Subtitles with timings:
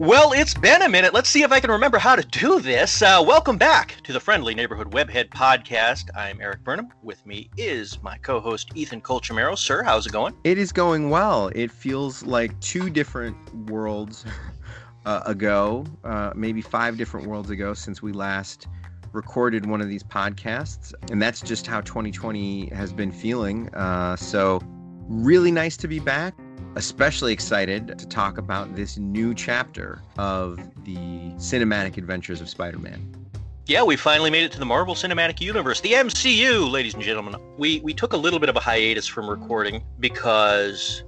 [0.00, 1.12] Well, it's been a minute.
[1.12, 3.02] Let's see if I can remember how to do this.
[3.02, 6.08] Uh, welcome back to the Friendly Neighborhood Webhead Podcast.
[6.16, 6.88] I'm Erik Burnham.
[7.02, 9.58] With me is my co host, Ethan Colchamiro.
[9.58, 10.34] Sir, how's it going?
[10.42, 11.48] It is going well.
[11.54, 13.36] It feels like two different
[13.68, 14.24] worlds
[15.04, 18.68] uh, ago, uh, maybe five different worlds ago since we last
[19.12, 20.94] recorded one of these podcasts.
[21.10, 23.68] And that's just how 2020 has been feeling.
[23.74, 24.62] Uh, so,
[25.08, 26.34] really nice to be back
[26.76, 30.96] especially excited to talk about this new chapter of the
[31.36, 33.14] cinematic adventures of Spider Man.
[33.66, 37.36] Yeah, we finally made it to the Marvel Cinematic Universe, the MCU, ladies and gentlemen.
[37.56, 41.04] We we took a little bit of a hiatus from recording because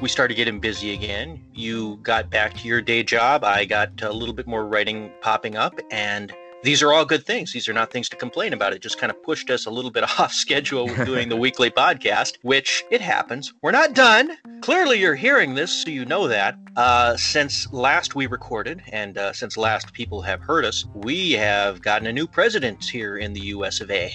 [0.00, 1.44] we started getting busy again.
[1.52, 3.44] You got back to your day job.
[3.44, 7.52] I got a little bit more writing popping up, and these are all good things.
[7.52, 8.72] These are not things to complain about.
[8.72, 11.70] It just kind of pushed us a little bit off schedule with doing the weekly
[11.70, 13.52] podcast, which it happens.
[13.62, 14.36] We're not done.
[14.60, 16.56] Clearly, you're hearing this, so you know that.
[16.76, 21.80] Uh, since last we recorded, and uh, since last people have heard us, we have
[21.82, 24.12] gotten a new president here in the US of A.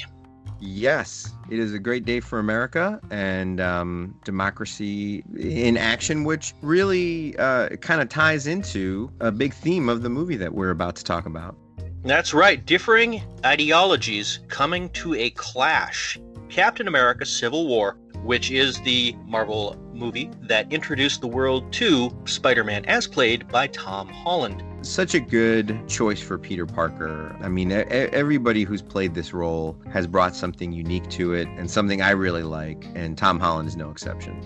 [0.60, 7.38] Yes, it is a great day for America and um, democracy in action, which really
[7.38, 11.04] uh, kind of ties into a big theme of the movie that we're about to
[11.04, 11.58] talk about.
[12.06, 16.20] That's right, differing ideologies coming to a clash.
[16.50, 22.66] Captain America Civil War, which is the Marvel movie that introduced the world to Spider
[22.66, 24.64] Man, as played by Tom Holland.
[24.82, 27.34] Such a good choice for Peter Parker.
[27.42, 32.02] I mean, everybody who's played this role has brought something unique to it and something
[32.02, 34.42] I really like, and Tom Holland is no exception.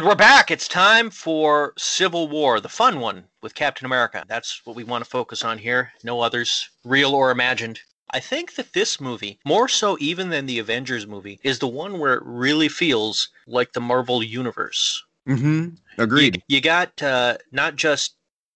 [0.00, 0.50] And we're back.
[0.50, 4.24] It's time for Civil War, the fun one with Captain America.
[4.26, 5.92] That's what we want to focus on here.
[6.02, 7.80] No others, real or imagined.
[8.08, 11.98] I think that this movie, more so even than the Avengers movie, is the one
[11.98, 15.04] where it really feels like the Marvel Universe.
[15.28, 15.74] Mm-hmm.
[15.98, 16.36] Agreed.
[16.48, 18.14] You, you got uh, not just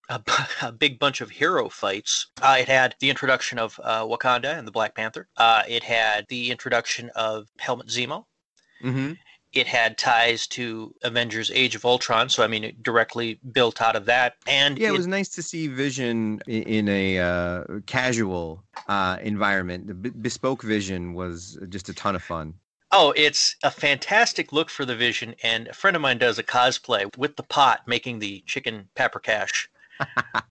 [0.09, 0.23] a,
[0.63, 2.29] a, big bunch of hero fights.
[2.41, 5.29] Uh, it had the introduction of uh, Wakanda and the Black Panther.
[5.37, 8.25] Uh, it had the introduction of Helmut Zemo.
[8.83, 9.13] Mm-hmm
[9.55, 13.97] it had ties to Avengers Age of Ultron, so I mean, it directly built out
[13.97, 14.37] of that.
[14.47, 19.87] And yeah, it, it was nice to see Vision in a uh, casual uh, environment.
[19.87, 22.55] The b- bespoke Vision was just a ton of fun.
[22.93, 26.45] Oh, it's a fantastic look for the Vision, and a friend of mine does a
[26.45, 29.67] cosplay with the pot making the chicken paprikash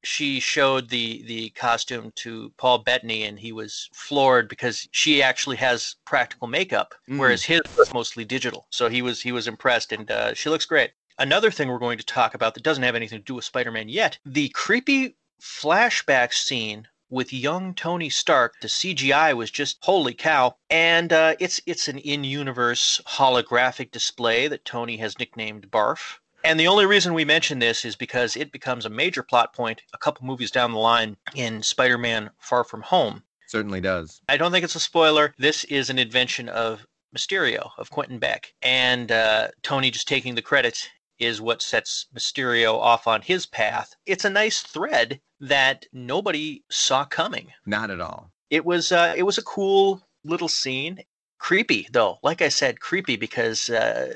[0.04, 5.58] she showed the the costume to Paul Bettany, and he was floored because she actually
[5.58, 7.18] has practical makeup, mm.
[7.18, 8.68] whereas his was mostly digital.
[8.70, 10.92] So he was he was impressed, and uh, she looks great.
[11.20, 13.90] Another thing we're going to talk about that doesn't have anything to do with Spider-Man
[13.90, 18.56] yet: the creepy flashback scene with young Tony Stark.
[18.62, 24.66] The CGI was just holy cow, and uh, it's it's an in-universe holographic display that
[24.66, 26.18] Tony has nicknamed Barf.
[26.44, 29.82] And the only reason we mention this is because it becomes a major plot point
[29.94, 33.24] a couple movies down the line in Spider Man Far From Home.
[33.48, 34.22] Certainly does.
[34.28, 35.34] I don't think it's a spoiler.
[35.38, 38.54] This is an invention of Mysterio, of Quentin Beck.
[38.62, 40.90] And uh, Tony just taking the credit
[41.20, 43.96] is what sets Mysterio off on his path.
[44.06, 47.52] It's a nice thread that nobody saw coming.
[47.66, 48.32] Not at all.
[48.50, 51.00] It was uh, it was a cool little scene.
[51.38, 54.14] Creepy though, like I said, creepy because uh,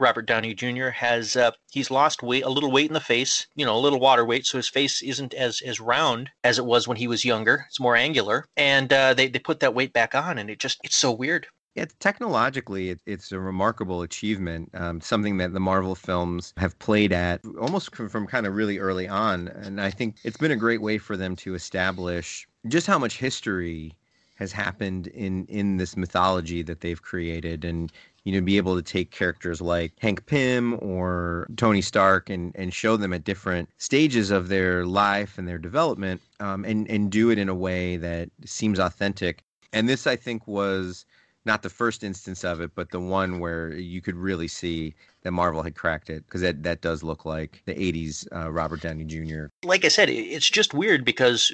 [0.00, 0.88] Robert Downey Jr.
[0.88, 4.00] has uh, he's lost weight, a little weight in the face, you know, a little
[4.00, 7.24] water weight, so his face isn't as as round as it was when he was
[7.24, 7.66] younger.
[7.68, 10.80] It's more angular, and uh, they they put that weight back on, and it just
[10.84, 11.46] it's so weird.
[11.74, 14.70] Yeah, technologically, it, it's a remarkable achievement.
[14.74, 19.06] Um, something that the Marvel films have played at almost from kind of really early
[19.06, 22.98] on, and I think it's been a great way for them to establish just how
[22.98, 23.94] much history
[24.38, 27.92] has happened in in this mythology that they've created and
[28.28, 32.74] you know, be able to take characters like Hank Pym or Tony Stark and, and
[32.74, 37.30] show them at different stages of their life and their development um, and, and do
[37.30, 39.44] it in a way that seems authentic.
[39.72, 41.06] And this, I think, was
[41.46, 45.32] not the first instance of it, but the one where you could really see that
[45.32, 49.04] Marvel had cracked it because that, that does look like the 80s uh, Robert Downey
[49.04, 49.46] Jr.
[49.64, 51.50] Like I said, it's just weird because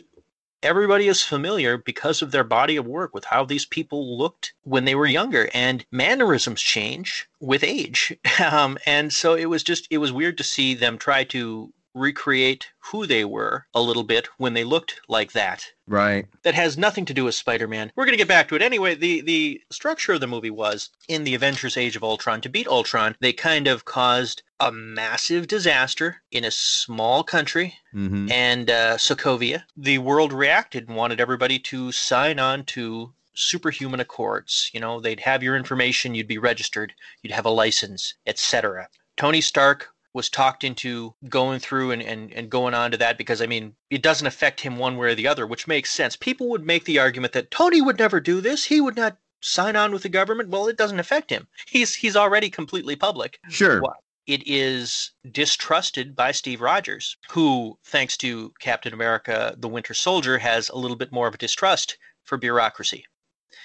[0.65, 4.85] everybody is familiar because of their body of work with how these people looked when
[4.85, 8.17] they were younger and mannerisms change with age.
[8.45, 12.69] Um, and so it was just it was weird to see them try to recreate
[12.79, 15.65] who they were a little bit when they looked like that.
[15.87, 16.27] Right.
[16.43, 17.93] That has nothing to do with Spider-Man.
[17.95, 18.95] We're going to get back to it anyway.
[18.95, 22.67] The the structure of the movie was in the Avengers Age of Ultron to beat
[22.67, 28.31] Ultron, they kind of caused a massive disaster in a small country mm-hmm.
[28.31, 29.65] and uh, Sokovia.
[29.77, 34.71] The world reacted and wanted everybody to sign on to superhuman accords.
[34.73, 38.89] You know, they'd have your information, you'd be registered, you'd have a license, etc.
[39.17, 43.43] Tony Stark was talked into going through and, and, and going on to that because
[43.43, 46.17] I mean it doesn't affect him one way or the other, which makes sense.
[46.17, 48.65] People would make the argument that Tony would never do this.
[48.65, 50.49] He would not sign on with the government.
[50.49, 51.49] Well, it doesn't affect him.
[51.67, 53.39] He's he's already completely public.
[53.51, 53.83] Sure.
[54.27, 60.71] It is distrusted by Steve Rogers, who, thanks to Captain America the Winter Soldier, has
[60.71, 63.05] a little bit more of a distrust for bureaucracy.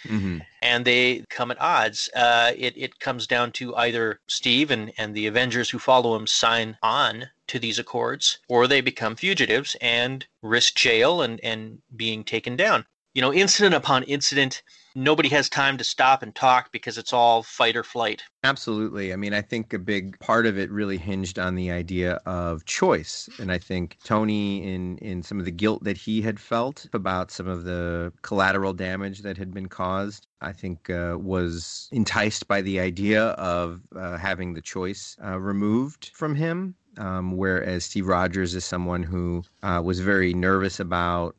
[0.03, 0.39] Mm-hmm.
[0.61, 2.09] And they come at odds.
[2.15, 6.27] Uh, it, it comes down to either Steve and, and the Avengers who follow him
[6.27, 12.23] sign on to these accords, or they become fugitives and risk jail and, and being
[12.23, 12.85] taken down.
[13.13, 14.61] You know, incident upon incident,
[14.95, 18.23] nobody has time to stop and talk because it's all fight or flight.
[18.43, 19.11] Absolutely.
[19.11, 22.65] I mean, I think a big part of it really hinged on the idea of
[22.65, 23.29] choice.
[23.39, 27.31] And I think Tony, in, in some of the guilt that he had felt about
[27.31, 32.61] some of the collateral damage that had been caused, I think uh, was enticed by
[32.61, 36.75] the idea of uh, having the choice uh, removed from him.
[36.97, 41.35] Um, whereas Steve Rogers is someone who uh, was very nervous about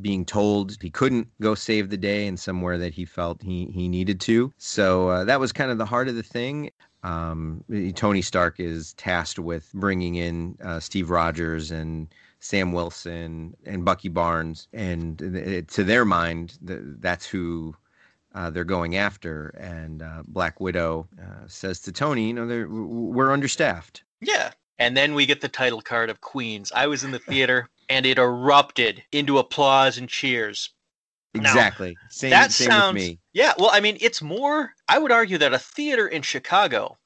[0.00, 3.88] being told he couldn't go save the day in somewhere that he felt he, he
[3.88, 4.52] needed to.
[4.58, 6.70] So uh, that was kind of the heart of the thing.
[7.02, 7.64] Um,
[7.94, 12.08] Tony Stark is tasked with bringing in uh, Steve Rogers and
[12.40, 17.74] Sam Wilson and Bucky Barnes, and it, to their mind, that's who
[18.34, 19.48] uh, they're going after.
[19.58, 25.14] And uh, Black Widow uh, says to Tony, "You know, we're understaffed." Yeah, and then
[25.14, 26.72] we get the title card of Queens.
[26.74, 30.70] I was in the theater and it erupted into applause and cheers.
[31.34, 31.90] Exactly.
[31.90, 33.18] Now, same, that same sounds, with me.
[33.32, 36.96] Yeah, well, I mean, it's more, I would argue that a theater in Chicago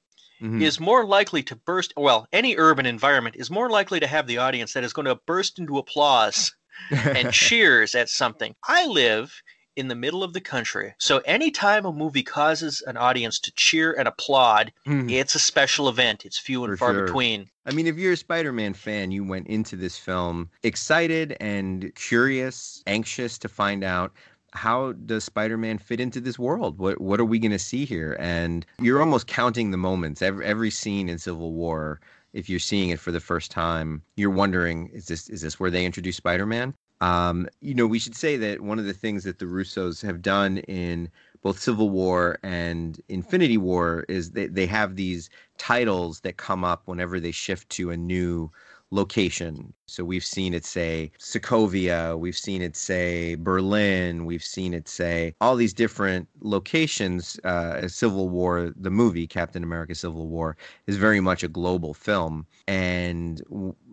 [0.40, 0.62] mm-hmm.
[0.62, 4.38] is more likely to burst, well, any urban environment is more likely to have the
[4.38, 6.54] audience that is going to burst into applause
[6.90, 8.54] and cheers at something.
[8.66, 9.42] I live
[9.76, 10.94] in the middle of the country.
[10.98, 15.10] So anytime a movie causes an audience to cheer and applaud, mm.
[15.10, 16.24] it's a special event.
[16.24, 17.06] It's few and For far sure.
[17.06, 17.50] between.
[17.66, 22.82] I mean, if you're a Spider-Man fan, you went into this film excited and curious,
[22.86, 24.12] anxious to find out
[24.52, 26.78] how does Spider-Man fit into this world?
[26.78, 28.16] What what are we going to see here?
[28.20, 30.22] And you're almost counting the moments.
[30.22, 32.00] Every every scene in Civil War
[32.34, 35.70] if you're seeing it for the first time, you're wondering, is this is this where
[35.70, 36.74] they introduce Spider-Man?
[37.04, 40.22] Um, you know, we should say that one of the things that the Russos have
[40.22, 41.10] done in
[41.42, 45.28] both Civil War and Infinity War is they, they have these
[45.58, 48.50] titles that come up whenever they shift to a new
[48.94, 49.74] location.
[49.86, 55.34] So we've seen it say Sokovia, we've seen it say Berlin, we've seen it say
[55.40, 57.38] all these different locations.
[57.44, 60.56] Uh, Civil War, the movie Captain America: Civil War,
[60.86, 63.42] is very much a global film, and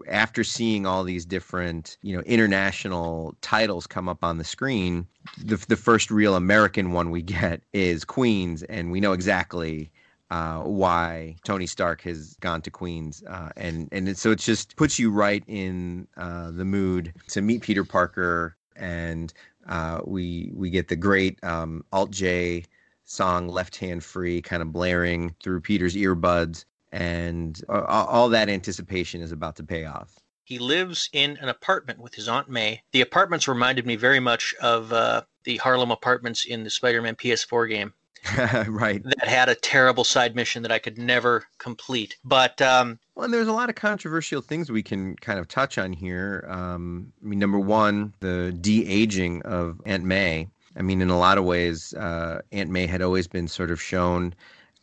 [0.08, 5.08] after seeing all these different, you know, international titles come up on the screen,
[5.44, 9.92] the the first real American one we get is Queens, and we know exactly
[10.32, 14.78] uh, why Tony Stark has gone to Queens, uh, and and it, so it just
[14.78, 19.34] puts you right in uh, the mood to meet Peter Parker, and
[19.68, 22.64] uh, we we get the great um, Alt J
[23.04, 26.64] song "Left Hand Free" kind of blaring through Peter's earbuds,
[26.94, 30.18] and all that anticipation is about to pay off.
[30.46, 32.84] He lives in an apartment with his Aunt May.
[32.94, 37.70] The apartments reminded me very much of uh, the Harlem apartments in the Spider-Man PS4
[37.70, 37.94] game.
[38.68, 39.02] right.
[39.04, 42.18] That had a terrible side mission that I could never complete.
[42.24, 45.78] But um, well, and there's a lot of controversial things we can kind of touch
[45.78, 46.46] on here.
[46.48, 50.48] Um, I mean, number one, the de aging of Aunt May.
[50.78, 53.82] I mean, in a lot of ways, uh, Aunt May had always been sort of
[53.82, 54.34] shown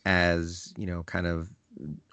[0.05, 1.49] as you know, kind of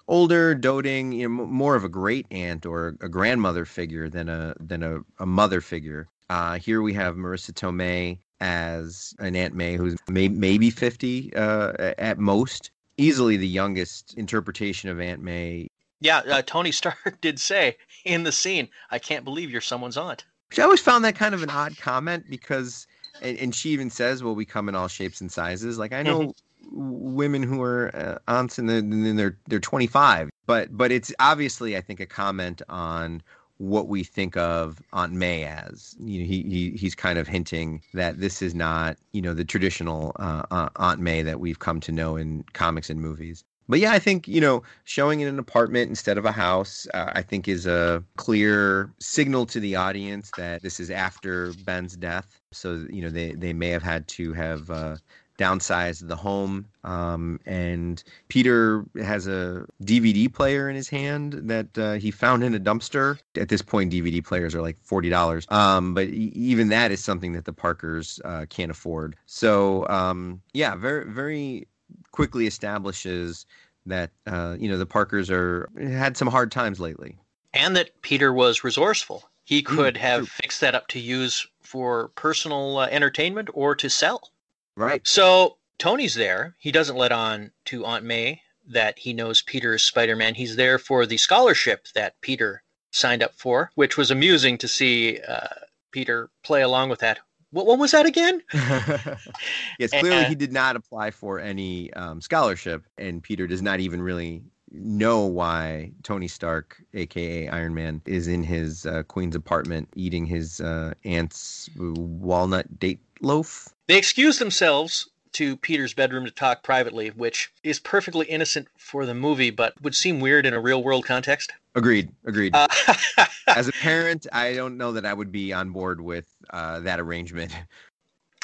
[0.07, 4.55] older, doting, you know, more of a great aunt or a grandmother figure than a
[4.59, 6.07] than a, a mother figure.
[6.29, 11.93] Uh, here we have Marisa Tomei as an Aunt May who's may, maybe 50 uh,
[11.97, 12.71] at most.
[12.97, 15.67] Easily the youngest interpretation of Aunt May.
[15.99, 20.25] Yeah, uh, Tony Stark did say in the scene, I can't believe you're someone's aunt.
[20.49, 22.87] Which I always found that kind of an odd comment because,
[23.21, 25.77] and, and she even says, well, we come in all shapes and sizes.
[25.77, 26.19] Like, I know.
[26.21, 27.13] Mm-hmm.
[27.15, 31.81] women who are uh, aunts and then they're they're 25 but but it's obviously i
[31.81, 33.21] think a comment on
[33.57, 35.95] what we think of Aunt May as.
[35.99, 39.45] You know, he, he he's kind of hinting that this is not you know the
[39.45, 43.43] traditional uh, Aunt May that we've come to know in comics and movies.
[43.69, 47.11] But yeah, I think you know showing in an apartment instead of a house, uh,
[47.13, 52.39] I think is a clear signal to the audience that this is after Ben's death.
[52.53, 54.97] So you know they they may have had to have uh,
[55.37, 56.65] downsize the home.
[56.83, 62.55] Um, and Peter has a DVD player in his hand that uh, he found in
[62.55, 63.19] a dumpster.
[63.35, 65.45] At this point, DVD players are like forty dollars.
[65.49, 69.15] Um, but even that is something that the Parkers uh, can't afford.
[69.25, 71.67] So um, yeah, very very
[72.11, 73.45] quickly establishes
[73.85, 77.17] that uh, you know the Parkers are had some hard times lately,
[77.53, 79.23] and that Peter was resourceful.
[79.43, 80.25] He mm, could mm, have true.
[80.27, 84.31] fixed that up to use for personal uh, entertainment or to sell.
[84.77, 85.05] Right.
[85.05, 86.55] So Tony's there.
[86.59, 90.35] He doesn't let on to Aunt May that he knows Peter is Spider Man.
[90.35, 95.19] He's there for the scholarship that Peter signed up for, which was amusing to see
[95.27, 95.47] uh,
[95.91, 97.19] Peter play along with that.
[97.51, 98.43] What, what was that again?
[98.53, 103.79] yes, clearly and, he did not apply for any um, scholarship, and Peter does not
[103.79, 109.87] even really know why Tony Stark, aka Iron Man, is in his uh, Queen's apartment
[109.95, 113.69] eating his uh, aunt's walnut date loaf.
[113.87, 119.13] They excuse themselves to Peter's bedroom to talk privately, which is perfectly innocent for the
[119.13, 121.53] movie, but would seem weird in a real world context.
[121.75, 122.09] Agreed.
[122.25, 122.55] Agreed.
[122.55, 122.67] Uh,
[123.47, 126.99] As a parent, I don't know that I would be on board with uh, that
[126.99, 127.55] arrangement.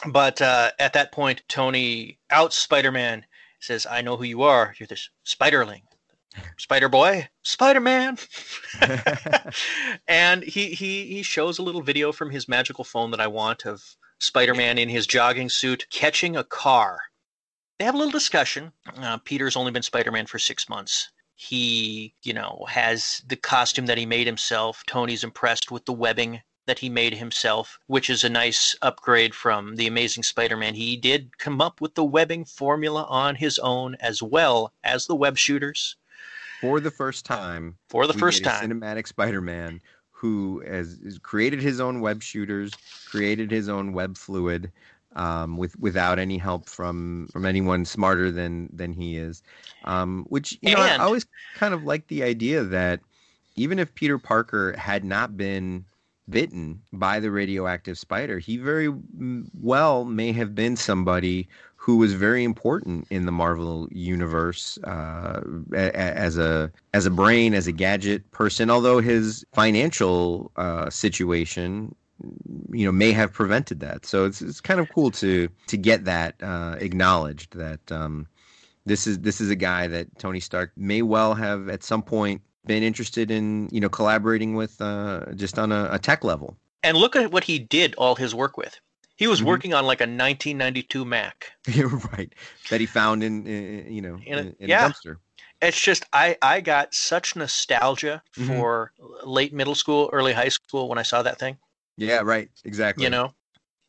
[0.08, 3.26] But uh, at that point, Tony outs Spider Man,
[3.60, 4.76] says, I know who you are.
[4.78, 5.82] You're this Spiderling.
[6.58, 8.18] Spider Boy, Spider Man.
[10.08, 13.66] and he, he, he shows a little video from his magical phone that I want
[13.66, 17.00] of Spider Man in his jogging suit catching a car.
[17.80, 18.72] They have a little discussion.
[18.98, 21.12] Uh, Peter's only been Spider Man for six months.
[21.36, 24.84] He, you know, has the costume that he made himself.
[24.88, 29.76] Tony's impressed with the webbing that he made himself, which is a nice upgrade from
[29.76, 30.76] the Amazing Spider Man.
[30.76, 35.16] He did come up with the webbing formula on his own as well as the
[35.16, 35.98] web shooters.
[36.62, 37.78] For the first time.
[37.90, 38.70] For the first time.
[38.70, 39.82] Cinematic Spider Man
[40.24, 42.72] who has created his own web shooters,
[43.10, 44.72] created his own web fluid,
[45.18, 49.44] um, with without any help from from anyone smarter than than he is.
[49.84, 51.26] Um, which you and, know, I always
[51.56, 53.02] kind of like the idea that
[53.58, 55.84] even if Peter Parker had not been
[56.30, 58.94] bitten by the radioactive spider, he very
[59.60, 61.50] well may have been somebody
[61.84, 65.42] who was very important in the Marvel universe uh,
[65.74, 68.70] as a as a brain, as a gadget person.
[68.70, 71.94] Although his financial uh, situation,
[72.72, 74.06] you know, may have prevented that.
[74.06, 78.28] So it's it's kind of cool to to get that uh, acknowledged that um,
[78.86, 82.42] this is this is a guy that Tony Stark may well have at some point
[82.66, 86.56] been interested in you know collaborating with uh, just on a, a tech level.
[86.82, 88.80] And look at what he did all his work with.
[89.16, 89.48] He was mm-hmm.
[89.48, 91.52] working on like a 1992 Mac.
[91.68, 92.34] You're right.
[92.70, 94.88] That he found in, in you know in, a, in yeah.
[94.88, 95.18] a dumpster.
[95.62, 98.48] It's just I I got such nostalgia mm-hmm.
[98.48, 98.92] for
[99.24, 101.58] late middle school, early high school when I saw that thing.
[101.98, 102.50] Yeah, right.
[102.66, 103.04] Exactly.
[103.04, 103.34] You know,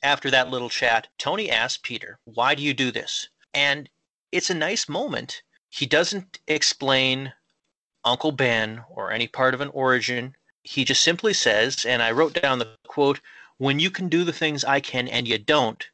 [0.03, 3.89] after that little chat, Tony asked Peter, "Why do you do this?" And
[4.31, 5.43] it's a nice moment.
[5.71, 7.33] He doesn't explain
[8.05, 10.37] Uncle Ben or any part of an origin.
[10.63, 13.21] He just simply says, and I wrote down the quote,
[13.59, 15.87] when you can do the things I can and you don't,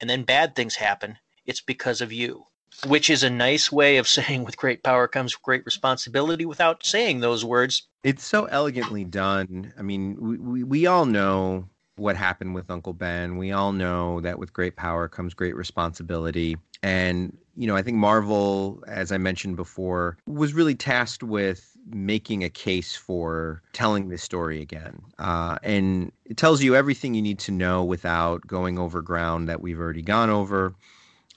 [0.00, 2.44] and then bad things happen, it's because of you.
[2.86, 7.20] Which is a nice way of saying with great power comes great responsibility without saying
[7.20, 7.88] those words.
[8.04, 9.72] It's so elegantly done.
[9.78, 13.36] I mean, we, we, we all know what happened with Uncle Ben.
[13.36, 16.56] We all know that with great power comes great responsibility.
[16.82, 22.44] And, you know, I think Marvel, as I mentioned before, was really tasked with making
[22.44, 25.00] a case for telling this story again.
[25.18, 29.60] Uh, and it tells you everything you need to know without going over ground that
[29.60, 30.74] we've already gone over.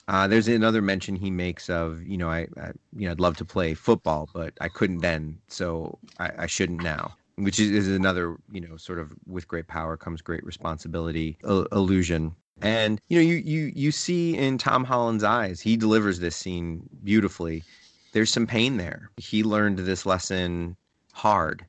[0.08, 3.36] Uh, there's another mention he makes of, you know, I, I, you know, I'd love
[3.38, 7.14] to play football, but I couldn't then, so I, I shouldn't now.
[7.36, 11.64] Which is, is, another, you know, sort of with great power comes great responsibility uh,
[11.72, 12.34] illusion.
[12.60, 16.88] And you know, you you you see in Tom Holland's eyes, he delivers this scene
[17.02, 17.64] beautifully
[18.12, 19.10] there's some pain there.
[19.16, 20.76] He learned this lesson
[21.12, 21.64] hard.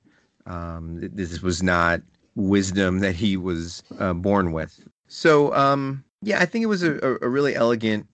[0.46, 2.02] Um, this was not
[2.36, 4.88] wisdom that he was uh, born with.
[5.08, 8.08] So, um, yeah, I think it was a, a really elegant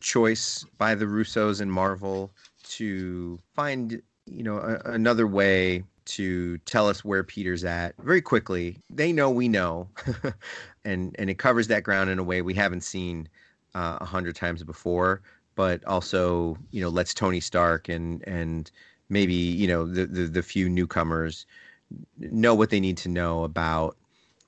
[0.00, 2.30] choice by the Russos and Marvel
[2.70, 8.78] to find, you know, a, another way to tell us where Peter's at very quickly.
[8.90, 9.88] They know we know,
[10.84, 13.28] and and it covers that ground in a way we haven't seen
[13.74, 15.20] uh, a uh, hundred times before
[15.56, 18.70] but also you know lets Tony Stark and and
[19.08, 21.46] maybe you know the, the the, few newcomers
[22.18, 23.96] know what they need to know about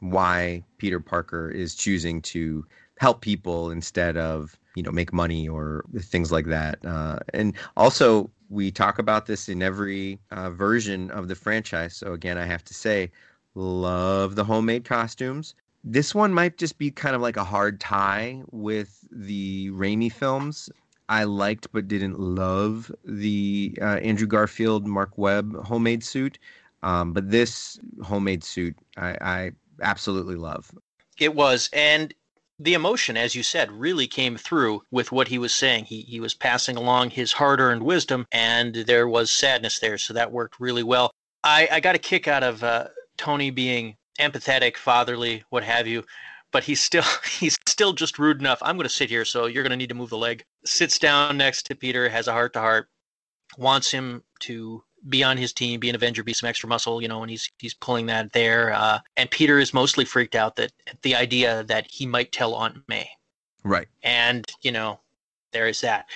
[0.00, 2.64] why Peter Parker is choosing to
[2.98, 8.30] help people instead of you know make money or things like that uh, and also
[8.50, 12.64] we talk about this in every uh, version of the franchise so again i have
[12.64, 13.10] to say
[13.54, 18.42] love the homemade costumes This one might just be kind of like a hard tie
[18.50, 20.68] with the Raimi films.
[21.08, 26.38] I liked but didn't love the uh, Andrew Garfield Marc Webb homemade suit,
[26.82, 29.50] um, but this homemade suit I, I
[29.82, 30.70] absolutely love.
[31.18, 32.14] It was, and
[32.58, 35.86] the emotion, as you said, really came through with what he was saying.
[35.86, 40.32] He he was passing along his hard-earned wisdom, and there was sadness there, so that
[40.32, 41.10] worked really well.
[41.44, 46.04] I, I got a kick out of uh, Tony being empathetic, fatherly, what have you,
[46.50, 47.04] but he's still
[47.38, 48.58] he's still just rude enough.
[48.60, 50.44] I'm going to sit here, so you're going to need to move the leg.
[50.64, 52.88] Sits down next to Peter, has a heart to heart,
[53.56, 57.06] wants him to be on his team, be an Avenger, be some extra muscle, you
[57.06, 58.72] know, and he's he's pulling that there.
[58.72, 62.82] Uh, and Peter is mostly freaked out that the idea that he might tell Aunt
[62.88, 63.08] May.
[63.62, 63.86] Right.
[64.02, 64.98] And you know,
[65.52, 66.06] there is that.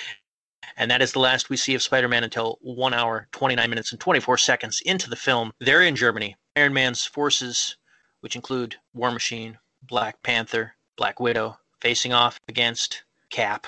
[0.76, 4.00] And that is the last we see of Spider-Man until one hour, 29 minutes, and
[4.00, 5.52] 24 seconds into the film.
[5.60, 6.34] They're in Germany.
[6.56, 7.76] Iron Man's forces,
[8.20, 13.66] which include War Machine, Black Panther, Black Widow, facing off against Cap,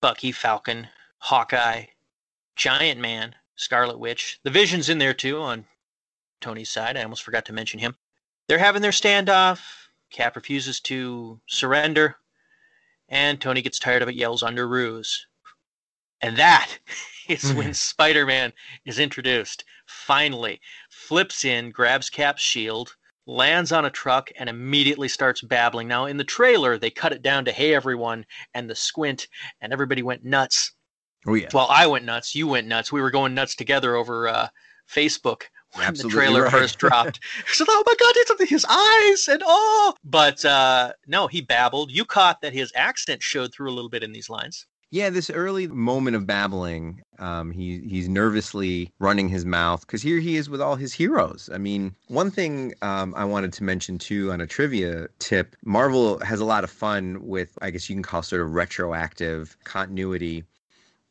[0.00, 0.86] Bucky, Falcon,
[1.18, 1.86] Hawkeye,
[2.54, 4.38] Giant Man, Scarlet Witch.
[4.44, 5.66] The Vision's in there too on
[6.40, 6.96] Tony's side.
[6.96, 7.96] I almost forgot to mention him.
[8.46, 9.88] They're having their standoff.
[10.12, 12.18] Cap refuses to surrender,
[13.08, 15.26] and Tony gets tired of it, yells Underoos.
[16.20, 16.78] And that
[17.28, 17.72] is when hmm.
[17.72, 18.52] Spider Man
[18.84, 19.64] is introduced.
[19.86, 22.94] Finally, flips in, grabs Cap's shield,
[23.26, 25.88] lands on a truck, and immediately starts babbling.
[25.88, 29.28] Now, in the trailer, they cut it down to hey, everyone, and the squint,
[29.60, 30.72] and everybody went nuts.
[31.26, 31.48] Oh yeah.
[31.52, 32.34] Well, I went nuts.
[32.34, 32.92] You went nuts.
[32.92, 34.48] We were going nuts together over uh,
[34.88, 35.42] Facebook
[35.72, 36.52] when Absolutely the trailer right.
[36.52, 37.20] first dropped.
[37.52, 39.94] so, oh my God, it's his eyes and oh.
[40.04, 41.90] But uh, no, he babbled.
[41.90, 44.66] You caught that his accent showed through a little bit in these lines.
[44.96, 50.20] Yeah, this early moment of babbling, um, he he's nervously running his mouth because here
[50.20, 51.50] he is with all his heroes.
[51.52, 56.18] I mean, one thing um, I wanted to mention too on a trivia tip: Marvel
[56.20, 60.44] has a lot of fun with, I guess you can call sort of retroactive continuity.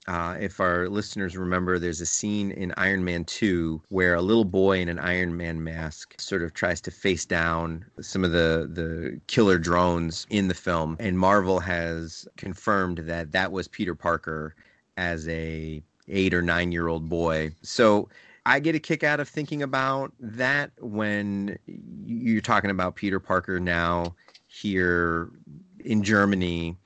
[0.07, 4.45] Uh, if our listeners remember, there's a scene in Iron Man 2 where a little
[4.45, 8.69] boy in an Iron Man mask sort of tries to face down some of the,
[8.71, 10.95] the killer drones in the film.
[10.99, 14.55] And Marvel has confirmed that that was Peter Parker
[14.97, 17.51] as a eight or nine year old boy.
[17.63, 18.09] So
[18.45, 23.59] I get a kick out of thinking about that when you're talking about Peter Parker
[23.59, 24.15] now
[24.47, 25.29] here
[25.83, 26.77] in Germany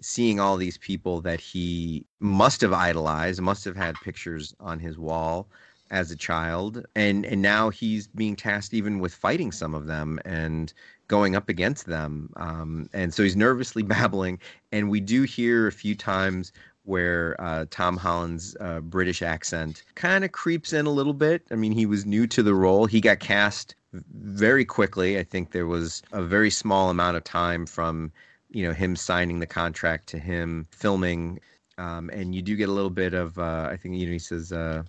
[0.00, 4.98] seeing all these people that he must have idolized, must have had pictures on his
[4.98, 5.48] wall
[5.90, 10.18] as a child, and and now he's being tasked even with fighting some of them
[10.24, 10.72] and
[11.08, 14.38] going up against them, um, and so he's nervously babbling,
[14.72, 16.52] and we do hear a few times
[16.86, 21.42] where uh, Tom Holland's uh, British accent kind of creeps in a little bit.
[21.50, 22.86] I mean, he was new to the role.
[22.86, 25.18] He got cast very quickly.
[25.18, 28.12] I think there was a very small amount of time from
[28.50, 31.40] you know him signing the contract to him filming
[31.78, 34.18] um, and you do get a little bit of uh, i think you know he
[34.18, 34.82] says uh,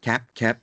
[0.00, 0.60] cap cap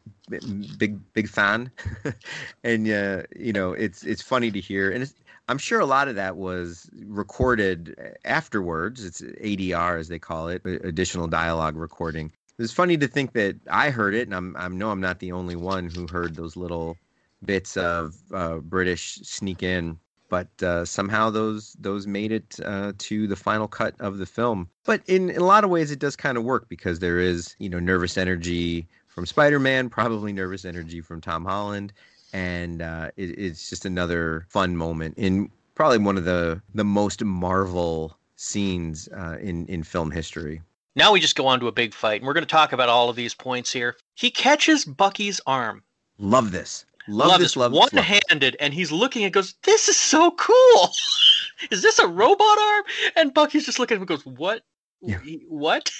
[0.77, 1.71] big big fan.
[2.63, 5.11] And uh, you know it's it's funny to hear and
[5.49, 7.95] i'm sure a lot of that was recorded
[8.25, 9.05] afterwards.
[9.05, 12.31] It's adr as they call it additional dialogue recording.
[12.57, 15.31] It's funny to think that i heard it and i'm i know i'm not the
[15.31, 16.97] only one who heard those little
[17.43, 19.99] bits of uh, british sneak in
[20.35, 24.67] but uh, somehow those those made it uh, to the final cut of the film.
[24.83, 27.55] But in, in a lot of ways, it does kind of work because there is
[27.57, 31.93] you know nervous energy from Spider-Man, probably nervous energy from Tom Holland,
[32.33, 37.23] and uh, it, it's just another fun moment in probably one of the the most
[37.23, 40.61] Marvel scenes uh, in in film history.
[40.97, 42.89] Now we just go on to a big fight, and we're going to talk about
[42.89, 43.95] all of these points here.
[44.15, 45.83] He catches Bucky's arm.
[46.17, 46.83] Love this.
[47.07, 48.21] Love, love this, this love one this, love.
[48.29, 50.89] handed and he's looking and goes this is so cool
[51.71, 52.83] is this a robot arm
[53.15, 54.61] and bucky's just looking at him and goes what
[55.01, 55.19] Yeah.
[55.47, 55.91] what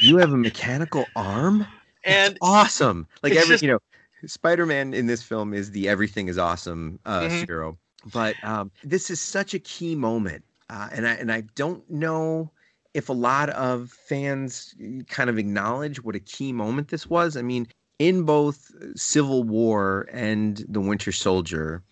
[0.00, 1.66] You have a mechanical arm?
[2.04, 3.06] and awesome.
[3.22, 3.78] Like every just- you know,
[4.26, 7.46] Spider-Man in this film is the everything is awesome uh Mhm.
[7.46, 7.78] hero.
[8.12, 10.44] But um this is such a key moment.
[10.68, 12.50] Uh and I and I don't know
[12.92, 14.74] if a lot of fans
[15.08, 17.36] kind of acknowledge what a key moment this was.
[17.36, 17.66] I mean,
[18.00, 21.82] in both Civil War and The Winter Soldier,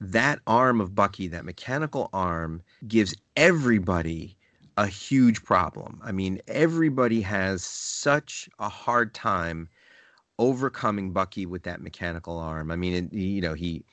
[0.00, 4.36] that arm of Bucky, that mechanical arm, gives everybody
[4.76, 6.00] a huge problem.
[6.04, 9.68] I mean, everybody has such a hard time
[10.38, 12.70] overcoming Bucky with that mechanical arm.
[12.70, 13.84] I mean, it, you know, he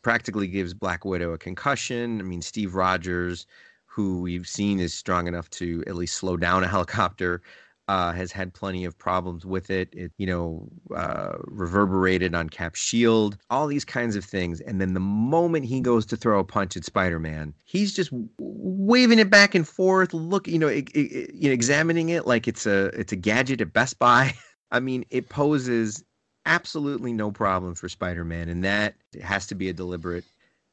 [0.00, 2.18] practically gives Black Widow a concussion.
[2.18, 3.46] I mean, Steve Rogers,
[3.84, 7.42] who we've seen is strong enough to at least slow down a helicopter,
[7.88, 9.88] uh, has had plenty of problems with it.
[9.92, 14.60] It, you know, uh, reverberated on Cap shield, all these kinds of things.
[14.60, 19.18] And then the moment he goes to throw a punch at Spider-Man, he's just waving
[19.18, 22.66] it back and forth, look, you know, it, it, you know, examining it like it's
[22.66, 24.34] a it's a gadget at Best Buy.
[24.70, 26.02] I mean, it poses
[26.46, 30.24] absolutely no problem for Spider-Man, and that has to be a deliberate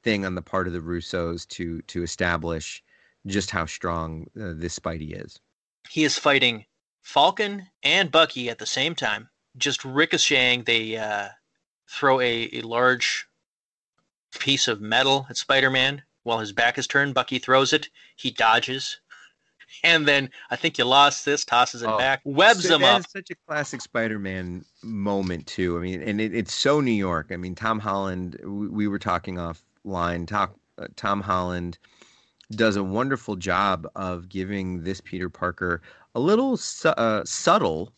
[0.04, 2.82] thing on the part of the Russos to to establish
[3.28, 5.39] just how strong uh, this Spidey is.
[5.89, 6.65] He is fighting
[7.02, 10.64] Falcon and Bucky at the same time, just ricocheting.
[10.64, 11.30] They uh,
[11.90, 13.28] throw a, a large
[14.40, 17.14] piece of metal at Spider-Man while his back is turned.
[17.14, 17.90] Bucky throws it.
[18.16, 19.00] He dodges.
[19.84, 23.10] And then I think you lost this, tosses it oh, back, webs so him up.
[23.10, 25.78] such a classic Spider-Man moment too.
[25.78, 27.32] I mean, and it, it's so New York.
[27.32, 28.38] I mean, Tom Holland.
[28.44, 30.28] We, we were talking offline.
[30.28, 31.80] Talk, uh, Tom Holland
[32.52, 35.82] does a wonderful job of giving this Peter Parker
[36.15, 37.93] a little su- uh, subtle.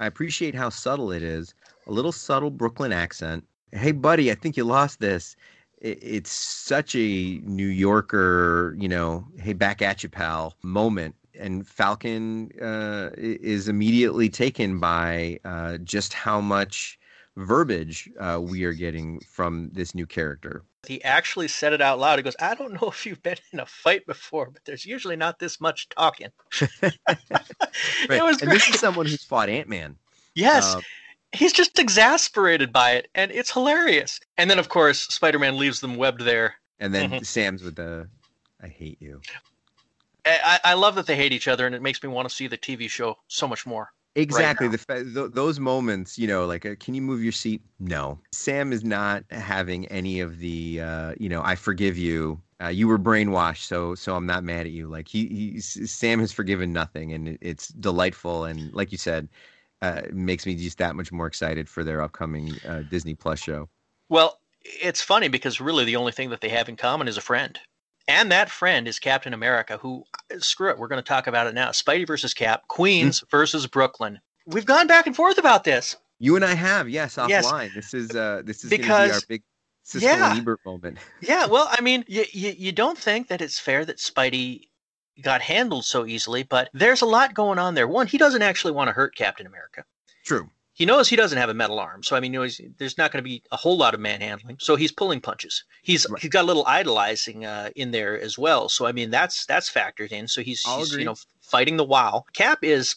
[0.00, 1.54] I appreciate how subtle it is.
[1.86, 3.44] A little subtle Brooklyn accent.
[3.72, 5.36] Hey, buddy, I think you lost this.
[5.80, 11.14] It, it's such a New Yorker, you know, hey, back at you, pal moment.
[11.38, 16.98] And Falcon uh, is immediately taken by uh, just how much
[17.36, 20.62] verbiage uh, we are getting from this new character.
[20.86, 22.18] He actually said it out loud.
[22.18, 25.16] He goes, I don't know if you've been in a fight before, but there's usually
[25.16, 26.28] not this much talking.
[26.82, 26.92] right.
[28.10, 28.60] It was and great.
[28.60, 29.96] this is someone who's fought Ant Man.
[30.34, 30.74] Yes.
[30.74, 30.80] Uh,
[31.34, 34.20] He's just exasperated by it, and it's hilarious.
[34.36, 36.56] And then, of course, Spider Man leaves them webbed there.
[36.78, 37.22] And then mm-hmm.
[37.22, 38.06] Sam's with the,
[38.62, 39.22] I hate you.
[40.26, 42.48] I, I love that they hate each other, and it makes me want to see
[42.48, 43.92] the TV show so much more.
[44.14, 44.68] Exactly.
[44.68, 47.62] Right the th- those moments, you know, like, uh, can you move your seat?
[47.80, 48.18] No.
[48.32, 52.40] Sam is not having any of the, uh, you know, I forgive you.
[52.62, 54.86] Uh, you were brainwashed, so so I'm not mad at you.
[54.86, 58.44] Like he, he Sam has forgiven nothing, and it's delightful.
[58.44, 59.28] And like you said,
[59.80, 63.68] uh, makes me just that much more excited for their upcoming uh, Disney Plus show.
[64.08, 67.22] Well, it's funny because really the only thing that they have in common is a
[67.22, 67.58] friend.
[68.08, 70.04] And that friend is Captain America, who,
[70.38, 71.70] screw it, we're going to talk about it now.
[71.70, 73.36] Spidey versus Cap, Queens mm-hmm.
[73.36, 74.20] versus Brooklyn.
[74.46, 75.96] We've gone back and forth about this.
[76.18, 77.70] You and I have, yes, offline.
[77.74, 77.74] Yes.
[77.74, 79.42] This is uh, this is because going to be our big
[79.84, 80.34] Siskel yeah.
[80.36, 80.98] Ebert moment.
[81.20, 84.68] yeah, well, I mean, you, you you don't think that it's fair that Spidey
[85.20, 87.88] got handled so easily, but there's a lot going on there.
[87.88, 89.84] One, he doesn't actually want to hurt Captain America.
[90.24, 92.96] True he knows he doesn't have a metal arm, so I mean, you know, there's
[92.96, 94.56] not going to be a whole lot of manhandling.
[94.58, 95.64] So he's pulling punches.
[95.82, 96.20] He's right.
[96.20, 98.68] he's got a little idolizing uh, in there as well.
[98.68, 100.28] So I mean, that's that's factored in.
[100.28, 102.24] So he's, he's you know fighting the wow.
[102.32, 102.96] Cap is,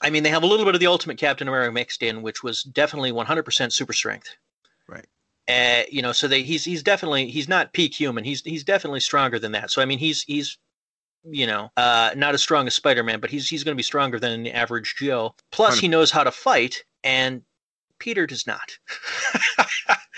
[0.00, 2.42] I mean, they have a little bit of the Ultimate Captain America mixed in, which
[2.42, 4.34] was definitely 100% super strength.
[4.86, 5.06] Right.
[5.46, 8.24] Uh, you know, so they, he's he's definitely he's not peak human.
[8.24, 9.70] He's he's definitely stronger than that.
[9.70, 10.56] So I mean, he's he's
[11.24, 13.82] you know, uh, not as strong as Spider Man, but he's he's going to be
[13.82, 15.34] stronger than the average Joe.
[15.50, 17.42] Plus, he knows how to fight, and
[17.98, 18.78] Peter does not.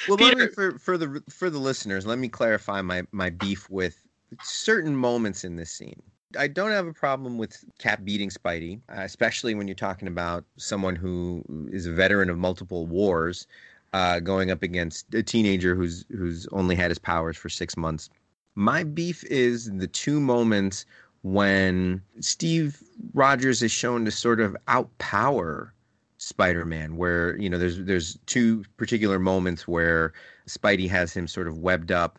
[0.09, 4.03] well, Peter, for for the for the listeners, let me clarify my my beef with
[4.43, 6.03] certain moments in this scene.
[6.39, 10.95] I don't have a problem with Cap beating Spidey, especially when you're talking about someone
[10.95, 13.49] who is a veteran of multiple wars,
[13.93, 18.11] uh, going up against a teenager who's who's only had his powers for six months.
[18.55, 20.85] My beef is the two moments
[21.23, 22.83] when Steve
[23.13, 25.71] Rogers is shown to sort of outpower
[26.19, 30.13] Spider-Man, where you know there's there's two particular moments where
[30.47, 32.19] Spidey has him sort of webbed up,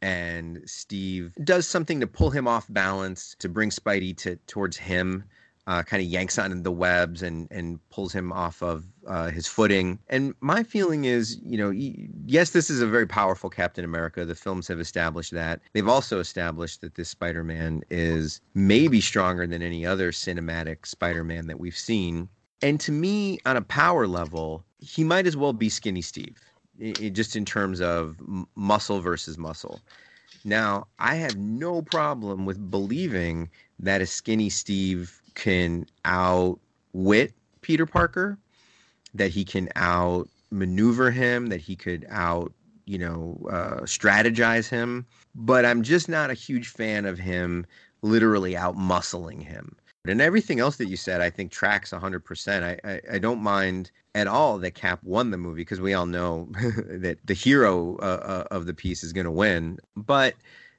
[0.00, 5.24] and Steve does something to pull him off balance to bring Spidey to towards him,
[5.66, 9.46] uh, kind of yanks on the webs and and pulls him off of uh, his
[9.46, 9.98] footing.
[10.08, 11.70] And my feeling is, you know,
[12.26, 14.24] yes, this is a very powerful Captain America.
[14.24, 15.60] The films have established that.
[15.72, 21.58] They've also established that this Spider-Man is maybe stronger than any other cinematic Spider-Man that
[21.58, 22.28] we've seen.
[22.62, 26.40] And to me, on a power level, he might as well be Skinny Steve,
[26.78, 28.16] it, just in terms of
[28.54, 29.80] muscle versus muscle.
[30.44, 33.50] Now, I have no problem with believing
[33.80, 38.36] that a Skinny Steve can outwit Peter Parker,
[39.14, 42.52] that he can outmaneuver him, that he could out,
[42.86, 45.06] you know, uh, strategize him.
[45.36, 47.64] But I'm just not a huge fan of him
[48.02, 49.76] literally out muscling him.
[50.08, 52.62] And everything else that you said, I think tracks 100%.
[52.62, 56.06] I, I, I don't mind at all that Cap won the movie because we all
[56.06, 56.48] know
[56.88, 59.78] that the hero uh, uh, of the piece is going to win.
[59.96, 60.34] But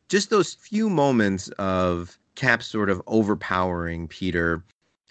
[0.09, 4.63] just those few moments of Cap sort of overpowering Peter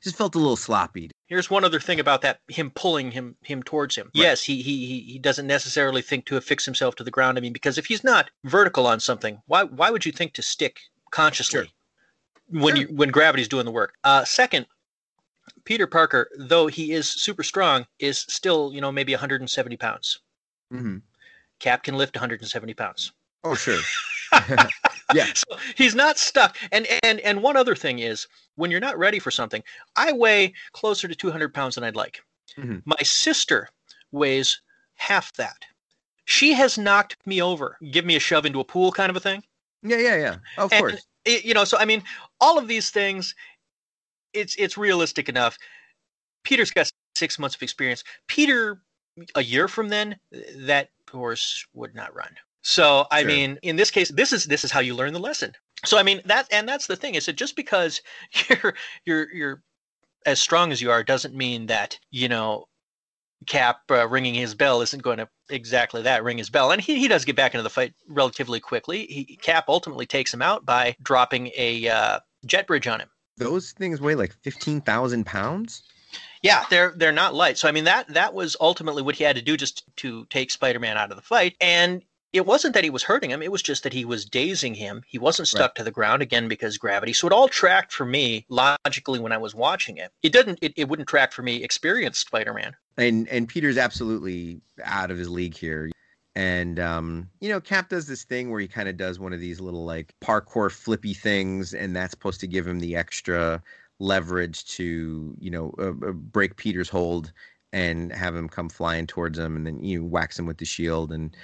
[0.06, 1.10] just felt a little sloppy.
[1.26, 4.06] Here's one other thing about that him pulling him him towards him.
[4.06, 4.22] Right.
[4.22, 7.36] Yes, he he he doesn't necessarily think to affix himself to the ground.
[7.36, 10.42] I mean, because if he's not vertical on something, why why would you think to
[10.42, 10.78] stick
[11.10, 12.60] consciously sure.
[12.62, 12.86] when sure.
[12.86, 13.94] you when gravity's doing the work?
[14.04, 14.66] Uh, second,
[15.64, 20.20] Peter Parker, though he is super strong, is still, you know, maybe 170 pounds.
[20.70, 20.98] hmm
[21.58, 23.12] Cap can lift 170 pounds.
[23.42, 23.80] Oh, sure.
[25.14, 25.26] Yeah.
[25.34, 26.56] So he's not stuck.
[26.72, 29.62] And and and one other thing is when you're not ready for something,
[29.94, 32.20] I weigh closer to 200 pounds than I'd like.
[32.58, 32.82] Mhm.
[32.84, 33.68] My sister
[34.10, 34.60] weighs
[34.96, 35.64] half that.
[36.24, 39.20] She has knocked me over, give me a shove into a pool kind of a
[39.20, 39.44] thing.
[39.84, 40.36] Yeah, yeah, yeah.
[40.58, 41.06] Of And, course.
[41.24, 42.02] it- you know, so I mean,
[42.40, 43.32] all of these things,
[44.32, 45.56] it's it's realistic enough.
[46.42, 48.02] Peter's got six months of experience.
[48.26, 48.82] Peter,
[49.36, 50.18] a year from then,
[50.56, 52.34] that horse would not run.
[52.66, 53.28] So I Sure.
[53.28, 55.52] mean, in this case, this is this is how you learn the lesson.
[55.84, 58.02] So I mean that, and that's the thing is that just because
[58.48, 58.74] you're
[59.04, 59.62] you're you're
[60.26, 62.66] as strong as you are doesn't mean that you know
[63.46, 66.98] Cap uh, ringing his bell isn't going to exactly that ring his bell, and he,
[66.98, 69.06] he does get back into the fight relatively quickly.
[69.06, 73.08] He Cap ultimately takes him out by dropping a uh, jet bridge on him.
[73.36, 75.84] Those things weigh like 15,000 pounds?
[76.42, 77.58] Yeah, they're they're not light.
[77.58, 80.50] So I mean that that was ultimately what he had to do just to take
[80.50, 81.56] Spider-Man out of the fight.
[81.60, 84.74] And it wasn't that he was hurting him; it was just that he was dazing
[84.74, 85.02] him.
[85.06, 87.12] He wasn't stuck to the ground again because gravity.
[87.12, 90.10] So it all tracked for me logically when I was watching it.
[90.22, 90.58] It didn't.
[90.62, 92.76] It, it wouldn't track for me experienced Spider-Man.
[92.96, 95.90] and and Peter's absolutely out of his league here.
[96.36, 99.40] And um, you know, Cap does this thing where he kind of does one of
[99.40, 103.62] these little like parkour flippy things, and that's supposed to give him the extra
[103.98, 107.32] leverage to you know uh, uh, break Peter's hold
[107.72, 110.66] and have him come flying towards him, and then you know, whacks him with the
[110.66, 111.10] shield.
[111.10, 111.34] And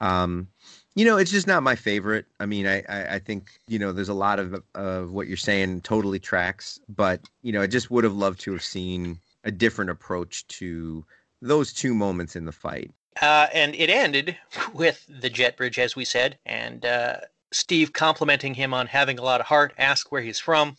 [0.00, 0.48] um,
[0.94, 2.26] you know, it's just not my favorite.
[2.40, 5.36] I mean, I, I I think you know there's a lot of of what you're
[5.36, 9.50] saying totally tracks, but you know, I just would have loved to have seen a
[9.50, 11.04] different approach to
[11.40, 12.90] those two moments in the fight.
[13.22, 14.36] Uh, and it ended
[14.74, 17.18] with the jet bridge, as we said, and uh,
[17.52, 19.72] Steve complimenting him on having a lot of heart.
[19.78, 20.76] Ask where he's from.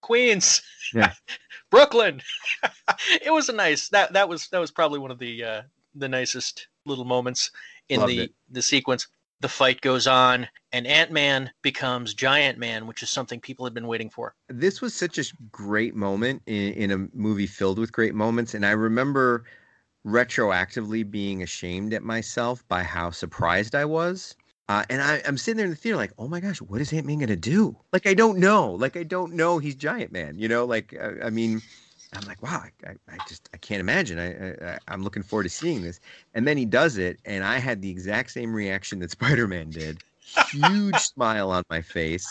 [0.00, 0.62] Queens.
[0.94, 1.12] Yeah.
[1.70, 2.20] Brooklyn.
[3.24, 3.88] it was a nice.
[3.88, 5.62] That that was that was probably one of the uh,
[5.94, 7.50] the nicest little moments
[7.90, 8.34] in Loved the it.
[8.48, 9.06] the sequence.
[9.40, 13.72] The fight goes on, and Ant Man becomes Giant Man, which is something people had
[13.72, 14.34] been waiting for.
[14.48, 18.66] This was such a great moment in, in a movie filled with great moments, and
[18.66, 19.44] I remember
[20.06, 24.34] retroactively being ashamed at myself by how surprised I was.
[24.68, 26.92] Uh, and I, I'm sitting there in the theater like, oh my gosh, what is
[26.92, 27.76] Ant Man gonna do?
[27.92, 28.72] Like I don't know.
[28.72, 30.38] Like I don't know he's Giant Man.
[30.38, 31.62] You know, like I, I mean,
[32.14, 34.18] I'm like, wow, I, I, just I can't imagine.
[34.18, 36.00] I, I I'm looking forward to seeing this.
[36.34, 39.70] And then he does it, and I had the exact same reaction that Spider Man
[39.70, 40.02] did.
[40.50, 42.26] Huge smile on my face,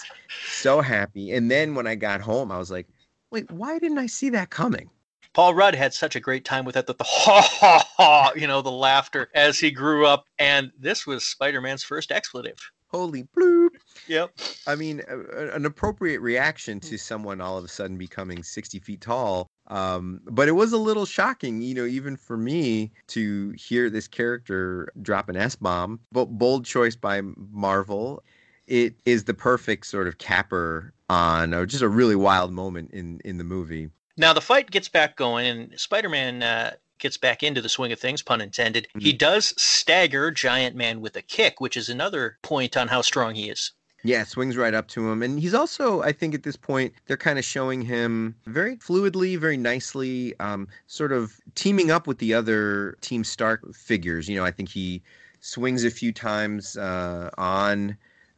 [0.54, 1.34] so happy.
[1.34, 2.88] And then when I got home, I was like,
[3.32, 4.90] wait, why didn't I see that coming?
[5.34, 8.48] Paul Rudd had such a great time with it that the ha ha ha, you
[8.48, 12.58] know, the laughter as he grew up, and this was Spider-Man's first expletive.
[12.88, 13.70] Holy bloop.
[14.08, 14.40] Yep.
[14.66, 16.96] I mean, a- a- an appropriate reaction to hmm.
[16.96, 19.48] someone all of a sudden becoming 60 feet tall.
[19.70, 24.08] Um, but it was a little shocking, you know, even for me to hear this
[24.08, 26.00] character drop an S bomb.
[26.12, 28.24] But bold choice by Marvel.
[28.68, 33.20] It is the perfect sort of capper on, or just a really wild moment in
[33.26, 33.90] in the movie.
[34.18, 38.00] Now the fight gets back going, and Spider-Man uh, gets back into the swing of
[38.00, 38.88] things, pun intended.
[39.00, 43.36] He does stagger Giant Man with a kick, which is another point on how strong
[43.36, 43.72] he is.
[44.04, 45.22] Yeah, swings right up to him.
[45.22, 49.38] And he's also, I think at this point, they're kind of showing him very fluidly,
[49.38, 54.30] very nicely, um, sort of teaming up with the other Team Stark figures.
[54.30, 55.02] You know, I think he
[55.42, 57.98] swings a few times uh, on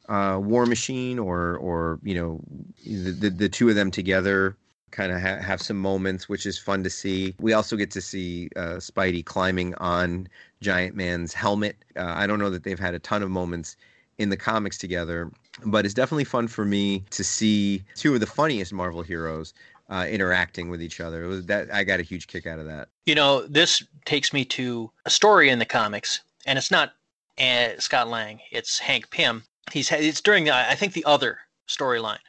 [0.09, 2.39] uh, War Machine or, or you know,
[2.83, 4.57] the, the, the two of them together
[4.89, 7.35] kind of ha- have some moments, which is fun to see.
[7.39, 10.27] We also get to see uh, Spidey climbing on
[10.59, 11.77] Giant Man's helmet.
[11.95, 13.77] Uh, I don't know that they've had a ton of moments
[14.17, 15.31] in the comics together,
[15.65, 19.53] but it's definitely fun for me to see two of the funniest Marvel heroes
[19.89, 21.23] uh, interacting with each other.
[21.23, 22.89] It was that I got a huge kick out of that.
[23.05, 26.93] You know, this takes me to a story in the comics, and it's not
[27.39, 29.43] uh, Scott Lang; it's Hank Pym.
[29.71, 32.19] He's it's during the I think the other storyline,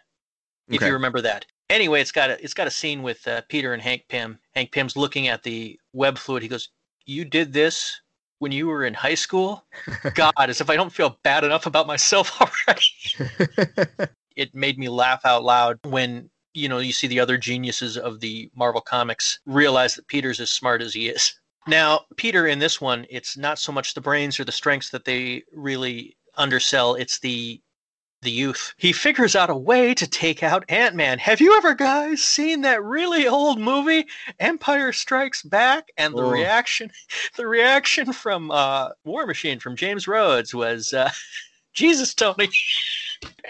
[0.68, 0.88] if Okay.
[0.88, 1.46] you remember that.
[1.70, 4.38] Anyway, it's got a it's got a scene with uh, Peter and Hank Pym.
[4.54, 6.42] Hank Pym's looking at the web fluid.
[6.42, 6.68] He goes,
[7.06, 8.01] "You did this
[8.42, 9.64] when you were in high school."
[10.14, 14.10] God, as if I don't feel bad enough about myself already.
[14.36, 18.20] it made me laugh out loud when you know you see the other geniuses of
[18.20, 21.34] the Marvel comics realize that Peter's as smart as he is.
[21.66, 25.04] Now, Peter in this one, it's not so much the brains or the strengths that
[25.04, 27.60] they really undersell, it's the
[28.22, 28.74] the youth.
[28.78, 31.18] He figures out a way to take out Ant-Man.
[31.18, 34.06] Have you ever guys seen that really old movie
[34.40, 35.88] Empire Strikes Back?
[35.96, 36.30] And the Oh.
[36.30, 36.90] reaction
[37.36, 41.10] the reaction from uh, War Machine from James Rhodes was uh,
[41.74, 42.48] Jesus Tony.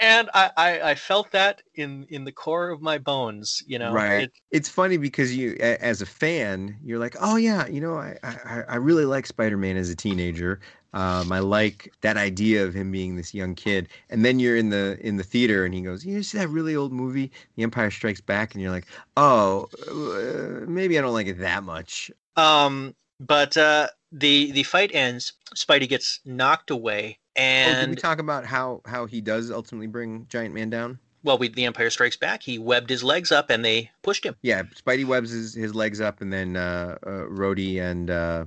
[0.00, 3.62] and I, I, I felt that in in the core of my bones.
[3.66, 4.24] You know, right?
[4.24, 8.16] It, it's funny because you, as a fan, you're like, oh yeah, you know, I
[8.22, 10.61] I, I really like Spider-Man as a teenager.
[10.94, 14.68] Um, I like that idea of him being this young kid, and then you're in
[14.68, 17.90] the in the theater, and he goes, "You see that really old movie, The Empire
[17.90, 22.94] Strikes Back?" And you're like, "Oh, uh, maybe I don't like it that much." Um,
[23.20, 25.33] but uh, the the fight ends.
[25.57, 29.87] Spidey gets knocked away, and oh, did we talk about how how he does ultimately
[29.87, 30.98] bring Giant Man down?
[31.24, 32.42] Well, we, the Empire Strikes Back.
[32.42, 34.35] He webbed his legs up, and they pushed him.
[34.42, 38.44] Yeah, Spidey webs his, his legs up, and then uh, uh, Rhodey and uh,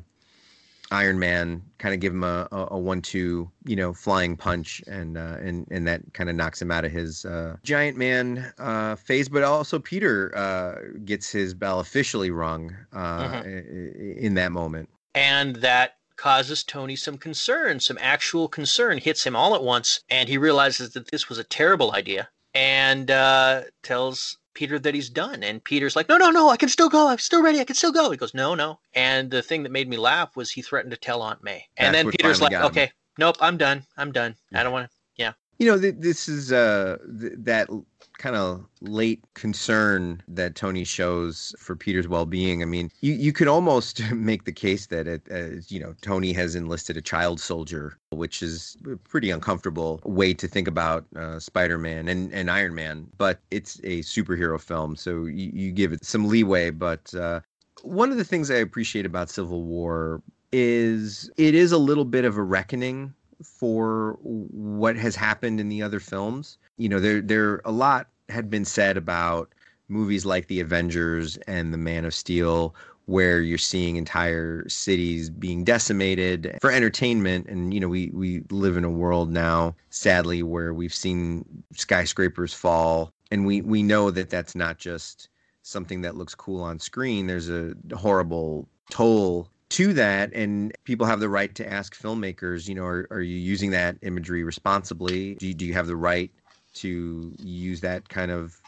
[0.95, 5.17] Iron Man kind of give him a, a, a, one-two, you know, flying punch, and
[5.17, 8.95] uh, and and that kind of knocks him out of his uh, giant man uh,
[8.95, 9.27] phase.
[9.27, 14.17] But also Peter uh, gets his bell officially rung uh, mm-hmm.
[14.17, 19.53] in that moment, and that causes Tony some concern, some actual concern hits him all
[19.53, 24.79] at once, and he realizes that this was a terrible idea, and uh, tells Peter
[24.79, 25.43] that he's done.
[25.43, 27.07] And Peter's like, no, no, no, I can still go.
[27.07, 27.59] I'm still ready.
[27.59, 28.09] I can still go.
[28.09, 28.79] He goes, no, no.
[28.95, 31.65] And the thing that made me laugh was he threatened to tell Aunt May.
[31.77, 33.85] And That's then Peter's like, okay, nope, I'm done.
[33.97, 34.35] I'm done.
[34.51, 34.61] Yeah.
[34.61, 34.95] I don't want to.
[35.17, 35.33] Yeah.
[35.57, 37.69] You know, th- this is uh, th- that
[38.17, 42.61] kind of late concern that Tony shows for Peter's well-being.
[42.61, 46.33] I mean, you you could almost make the case that it, uh, you know Tony
[46.33, 51.39] has enlisted a child soldier, which is a pretty uncomfortable way to think about uh,
[51.39, 53.07] Spider-Man and, and Iron Man.
[53.17, 56.69] But it's a superhero film, so you, you give it some leeway.
[56.71, 57.41] But uh,
[57.83, 62.23] one of the things I appreciate about Civil War is it is a little bit
[62.23, 63.13] of a reckoning
[63.43, 66.57] for what has happened in the other films.
[66.77, 69.53] You know, there there a lot had been said about
[69.87, 75.63] movies like The Avengers and The Man of Steel where you're seeing entire cities being
[75.63, 77.47] decimated for entertainment.
[77.47, 82.53] And you know we we live in a world now sadly where we've seen skyscrapers
[82.53, 83.11] fall.
[83.31, 85.29] And we we know that that's not just
[85.61, 87.27] something that looks cool on screen.
[87.27, 92.75] There's a horrible toll to that and people have the right to ask filmmakers you
[92.75, 96.31] know are, are you using that imagery responsibly do you, do you have the right
[96.73, 98.61] to use that kind of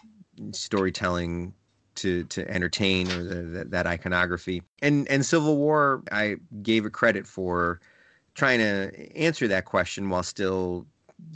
[0.52, 1.54] storytelling
[1.98, 4.64] to to entertain or the, that iconography.
[4.82, 7.82] And and Civil War, I gave a credit for
[8.36, 10.86] trying to answer that question while still,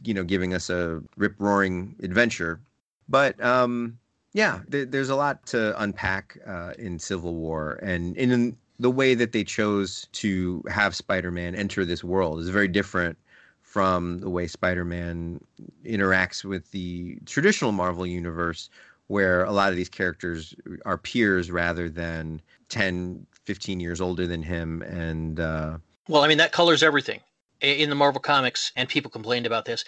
[0.04, 2.62] you know, giving us a rip roaring adventure.
[3.10, 3.98] But um,
[4.34, 9.14] yeah, th- there's a lot to unpack uh, in Civil War, and in the way
[9.14, 13.16] that they chose to have Spider-Man enter this world is very different
[13.62, 15.40] from the way Spider-Man
[15.86, 18.72] interacts with the traditional Marvel universe,
[19.06, 24.42] where a lot of these characters are peers rather than 10, 15 years older than
[24.42, 24.82] him.
[24.82, 27.20] And uh, well, I mean that colors everything
[27.62, 29.86] in the Marvel comics, and people complained about this.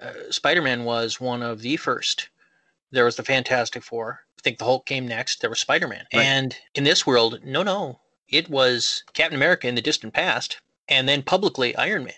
[0.00, 2.28] Uh, Spider-Man was one of the first.
[2.92, 4.20] There was the Fantastic Four.
[4.38, 5.40] I think the Hulk came next.
[5.40, 6.24] There was Spider-Man, right.
[6.24, 11.08] and in this world, no, no, it was Captain America in the distant past, and
[11.08, 12.14] then publicly Iron Man.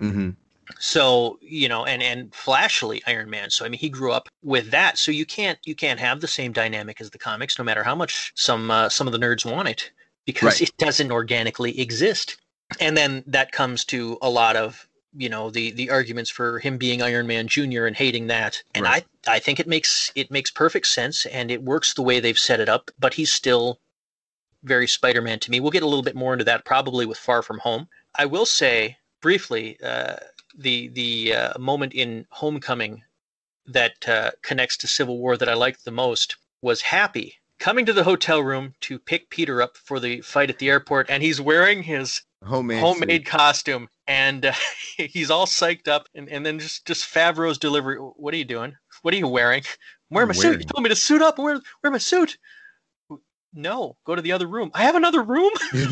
[0.00, 0.30] Mm-hmm.
[0.78, 3.50] So you know, and and flashily Iron Man.
[3.50, 4.98] So I mean, he grew up with that.
[4.98, 7.94] So you can't you can't have the same dynamic as the comics, no matter how
[7.94, 9.90] much some uh, some of the nerds want it,
[10.26, 10.68] because right.
[10.68, 12.36] it doesn't organically exist.
[12.80, 16.76] And then that comes to a lot of you know the the arguments for him
[16.76, 18.62] being Iron Man Junior and hating that.
[18.74, 19.04] And right.
[19.26, 22.38] I I think it makes it makes perfect sense and it works the way they've
[22.38, 22.90] set it up.
[22.98, 23.80] But he's still
[24.62, 25.60] very Spider-Man to me.
[25.60, 27.88] We'll get a little bit more into that probably with Far From Home.
[28.16, 29.78] I will say briefly.
[29.82, 30.16] Uh,
[30.56, 33.02] the the uh, moment in Homecoming
[33.66, 37.92] that uh, connects to Civil War that I liked the most was Happy coming to
[37.92, 41.40] the hotel room to pick Peter up for the fight at the airport, and he's
[41.40, 44.52] wearing his homemade, homemade costume, and uh,
[44.96, 47.96] he's all psyched up, and, and then just just Favreau's delivery.
[47.96, 48.76] What are you doing?
[49.02, 49.62] What are you wearing?
[50.10, 50.52] I'm wearing my wearing.
[50.54, 50.60] suit.
[50.60, 51.38] You told me to suit up.
[51.38, 52.38] Wear wear my suit.
[53.58, 54.70] No, go to the other room.
[54.72, 55.50] I have another room.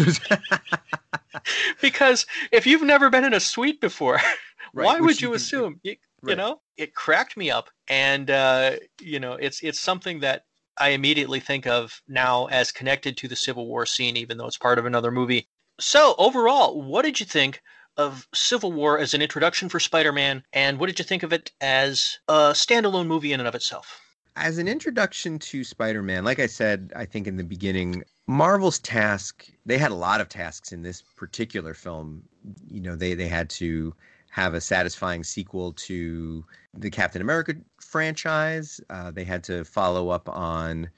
[1.82, 4.20] because if you've never been in a suite before,
[4.72, 5.80] right, why would you, you assume?
[5.82, 6.30] You, right.
[6.30, 10.44] you, know, it cracked me up, and uh, you know, it's it's something that
[10.78, 14.58] I immediately think of now as connected to the Civil War scene, even though it's
[14.58, 15.48] part of another movie.
[15.80, 17.60] So overall, what did you think
[17.96, 21.50] of Civil War as an introduction for Spider-Man, and what did you think of it
[21.60, 24.05] as a standalone movie in and of itself?
[24.36, 28.78] As an introduction to Spider Man, like I said, I think in the beginning, Marvel's
[28.78, 32.22] task, they had a lot of tasks in this particular film.
[32.68, 33.94] You know, they, they had to
[34.30, 38.78] have a satisfying sequel to the Captain America franchise.
[38.90, 40.90] Uh, they had to follow up on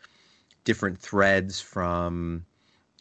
[0.64, 2.44] different threads from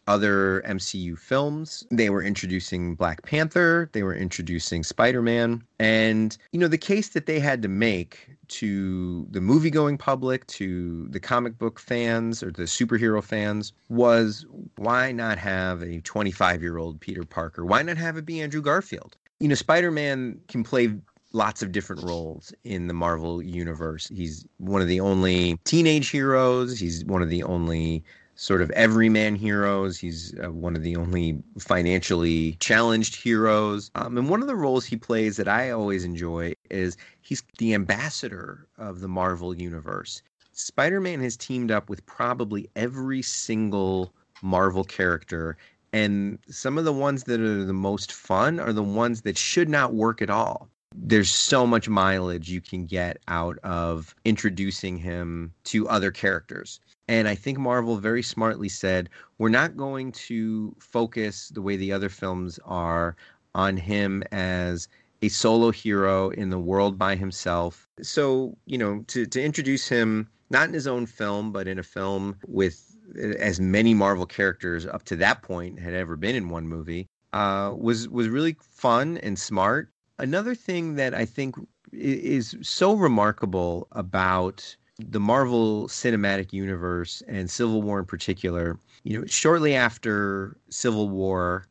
[0.08, 1.86] other MCU films.
[1.92, 5.64] They were introducing Black Panther, they were introducing Spider Man.
[5.80, 10.48] And, you know, the case that they had to make to the movie going public,
[10.48, 14.46] to the comic book fans or the superhero fans was
[14.78, 17.66] why not have a 25 year old Peter Parker?
[17.66, 19.18] Why not have it be Andrew Garfield?
[19.40, 20.96] You know, Spider Man can play
[21.34, 24.08] lots of different roles in the Marvel universe.
[24.08, 28.04] He's one of the only teenage heroes, he's one of the only
[28.38, 29.98] sort of everyman heroes.
[29.98, 33.92] He's uh, one of the only financially challenged heroes.
[33.96, 37.74] Um, and one of the roles he plays that I always enjoy is he's the
[37.74, 40.22] ambassador of the Marvel universe.
[40.54, 44.14] Spider Man has teamed up with probably every single
[44.44, 45.58] Marvel character.
[45.92, 49.68] And some of the ones that are the most fun are the ones that should
[49.68, 50.70] not work at all
[51.00, 56.80] there's so much mileage you can get out of introducing him to other characters.
[57.08, 61.92] And I think Marvel very smartly said, we're not going to focus the way the
[61.92, 63.16] other films are
[63.56, 64.88] on him as
[65.22, 67.88] a solo hero in the world by himself.
[68.02, 71.84] So, you know, to, to introduce him not in his own film, but in a
[71.84, 72.96] film with
[73.40, 77.74] as many Marvel characters up to that point had ever been in one movie, uh,
[77.76, 79.90] was was really fun and smart.
[80.20, 81.56] Another thing that I think
[81.92, 89.26] is so remarkable about the Marvel Cinematic Universe and Civil War in particular, you know,
[89.26, 91.68] shortly after Civil War,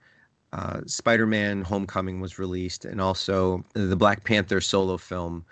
[0.52, 5.44] uh, Spider-Man: Homecoming was released, and also the Black Panther solo film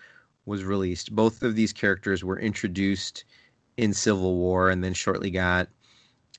[0.47, 1.15] was released.
[1.15, 3.25] Both of these characters were introduced
[3.77, 5.69] in Civil War, and then shortly got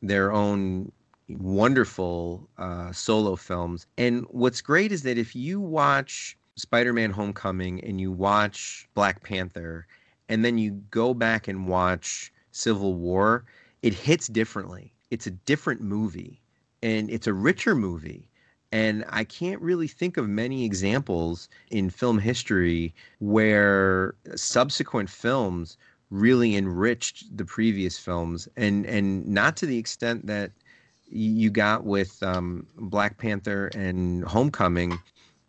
[0.02, 0.92] their own
[1.28, 3.88] wonderful uh, solo films.
[3.98, 9.86] And what's great is that if you watch Spider-Man: Homecoming and you watch Black Panther
[10.30, 13.46] and then you go back and watch Civil War,
[13.82, 14.94] it hits differently.
[15.12, 16.42] It's a different movie
[16.82, 18.30] and it's a richer movie.
[18.72, 25.78] And I can't really think of many examples in film history where subsequent films
[26.10, 30.52] really enriched the previous films and and not to the extent that
[31.08, 35.00] you got with um, Black Panther and Homecoming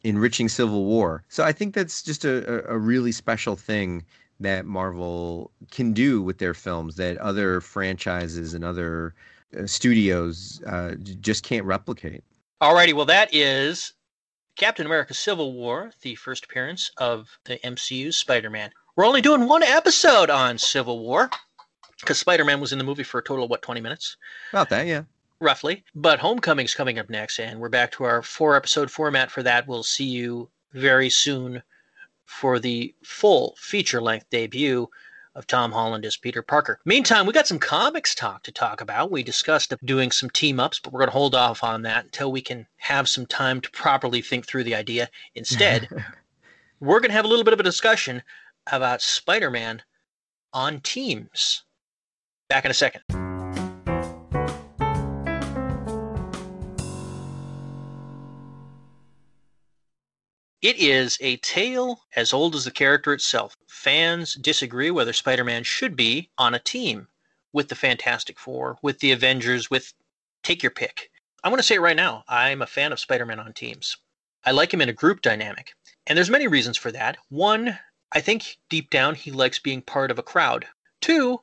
[0.04, 1.24] enriching Civil War.
[1.28, 4.04] So I think that's just a, a really special thing
[4.40, 9.14] that Marvel can do with their films that other franchises and other
[9.58, 12.22] uh, studios uh, just can't replicate.
[12.60, 13.92] Alrighty, well, that is
[14.56, 18.70] Captain America Civil War, the first appearance of the MCU's Spider Man.
[18.96, 21.30] We're only doing one episode on Civil War
[22.00, 24.16] because Spider Man was in the movie for a total of what, 20 minutes?
[24.52, 25.02] About that, yeah.
[25.40, 25.84] Roughly.
[25.94, 29.66] But Homecoming's coming up next, and we're back to our four episode format for that.
[29.66, 31.62] We'll see you very soon
[32.26, 34.88] for the full feature length debut
[35.34, 36.80] of Tom Holland as Peter Parker.
[36.84, 39.10] Meantime, we got some comics talk to talk about.
[39.10, 42.32] We discussed doing some team ups, but we're going to hold off on that until
[42.32, 45.10] we can have some time to properly think through the idea.
[45.34, 45.88] Instead,
[46.80, 48.22] we're going to have a little bit of a discussion
[48.72, 49.82] about Spider Man
[50.52, 51.64] on teams.
[52.48, 53.25] Back in a second.
[60.66, 63.56] It is a tale as old as the character itself.
[63.68, 67.06] Fans disagree whether Spider Man should be on a team
[67.52, 69.94] with the Fantastic Four, with the Avengers, with
[70.42, 71.12] take your pick.
[71.44, 73.96] I want to say it right now I'm a fan of Spider Man on teams.
[74.44, 75.72] I like him in a group dynamic.
[76.04, 77.16] And there's many reasons for that.
[77.28, 77.78] One,
[78.10, 80.66] I think deep down he likes being part of a crowd.
[81.00, 81.42] Two,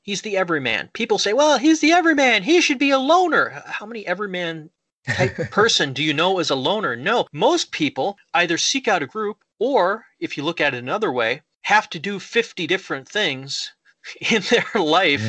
[0.00, 0.88] he's the everyman.
[0.94, 2.44] People say, well, he's the everyman.
[2.44, 3.62] He should be a loner.
[3.66, 4.70] How many everyman
[5.50, 6.96] person do you know as a loner?
[6.96, 7.26] No.
[7.32, 11.42] Most people either seek out a group or, if you look at it another way,
[11.62, 13.72] have to do 50 different things
[14.30, 15.22] in their life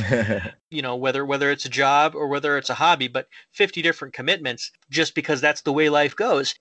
[0.70, 4.14] you know whether whether it's a job or whether it's a hobby but 50 different
[4.14, 6.56] commitments just because that's the way life goes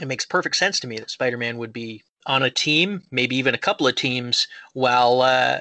[0.00, 3.54] it makes perfect sense to me that spider-man would be on a team maybe even
[3.54, 5.60] a couple of teams while uh,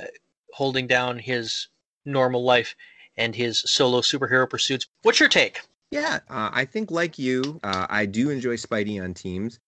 [0.54, 1.68] holding down his
[2.06, 2.76] normal life
[3.18, 5.60] and his solo superhero pursuits what's your take
[5.92, 9.60] yeah, uh, I think like you, uh, I do enjoy Spidey on teams.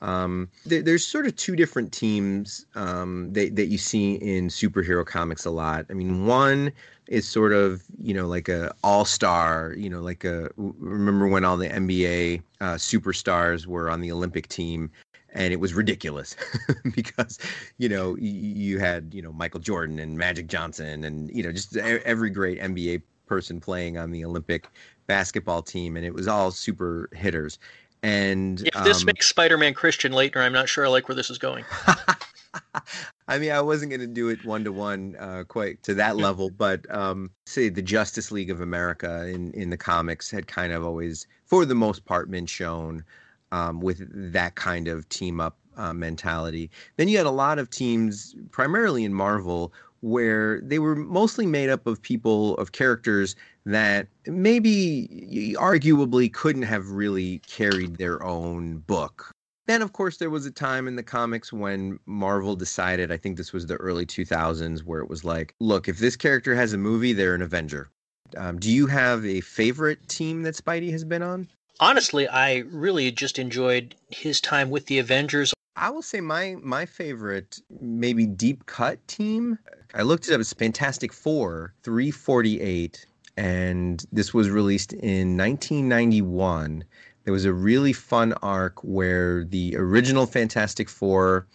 [0.00, 5.04] Um, there, there's sort of two different teams um, that that you see in superhero
[5.04, 5.86] comics a lot.
[5.90, 6.72] I mean, one
[7.08, 9.74] is sort of you know like a all star.
[9.76, 14.48] You know, like a remember when all the NBA uh, superstars were on the Olympic
[14.48, 14.90] team.
[15.34, 16.36] And it was ridiculous
[16.94, 17.38] because,
[17.78, 21.50] you know, you, you had, you know, Michael Jordan and Magic Johnson and, you know,
[21.50, 23.00] just every great NBA
[23.32, 24.68] person playing on the Olympic
[25.06, 27.58] basketball team, and it was all super hitters.
[28.02, 31.30] And if this um, makes Spider-Man Christian Laettner, I'm not sure I like where this
[31.30, 31.64] is going.
[33.28, 35.16] I mean, I wasn't going to do it one to one
[35.48, 39.78] quite to that level, but um, say the Justice League of America in, in the
[39.78, 43.02] comics had kind of always, for the most part, been shown
[43.50, 46.70] um, with that kind of team up uh, mentality.
[46.98, 49.72] Then you had a lot of teams, primarily in Marvel,
[50.02, 53.34] where they were mostly made up of people, of characters
[53.64, 59.30] that maybe arguably couldn't have really carried their own book.
[59.66, 63.36] Then, of course, there was a time in the comics when Marvel decided, I think
[63.36, 66.78] this was the early 2000s, where it was like, look, if this character has a
[66.78, 67.88] movie, they're an Avenger.
[68.36, 71.48] Um, do you have a favorite team that Spidey has been on?
[71.78, 75.52] Honestly, I really just enjoyed his time with the Avengers.
[75.76, 79.58] I will say my my favorite maybe deep cut team.
[79.94, 80.40] I looked it up.
[80.40, 86.84] It's Fantastic Four 348, and this was released in 1991.
[87.24, 91.46] There was a really fun arc where the original Fantastic Four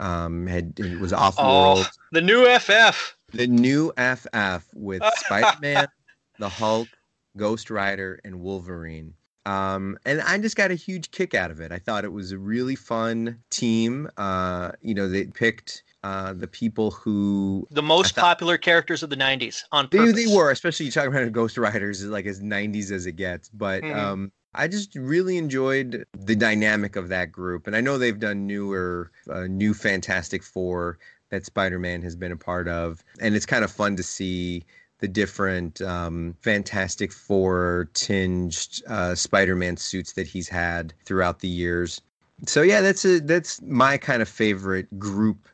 [0.00, 1.86] um, had it was off world.
[1.86, 3.16] Oh, the new FF.
[3.32, 5.88] The new FF with Spider Man,
[6.38, 6.88] the Hulk,
[7.36, 9.14] Ghost Rider, and Wolverine.
[9.44, 11.70] Um, and I just got a huge kick out of it.
[11.70, 14.08] I thought it was a really fun team.
[14.16, 19.10] Uh, you know, they picked uh, the people who the most thought, popular characters of
[19.10, 20.14] the '90s on purpose.
[20.14, 23.48] They, they were, especially you talking about Ghost Riders, like as '90s as it gets.
[23.48, 23.98] But mm-hmm.
[23.98, 28.46] um, I just really enjoyed the dynamic of that group, and I know they've done
[28.46, 30.98] newer, uh, new Fantastic Four
[31.30, 34.64] that Spider-Man has been a part of, and it's kind of fun to see
[35.00, 42.00] the different um, Fantastic Four tinged uh, Spider-Man suits that he's had throughout the years.
[42.46, 45.48] So yeah, that's a that's my kind of favorite group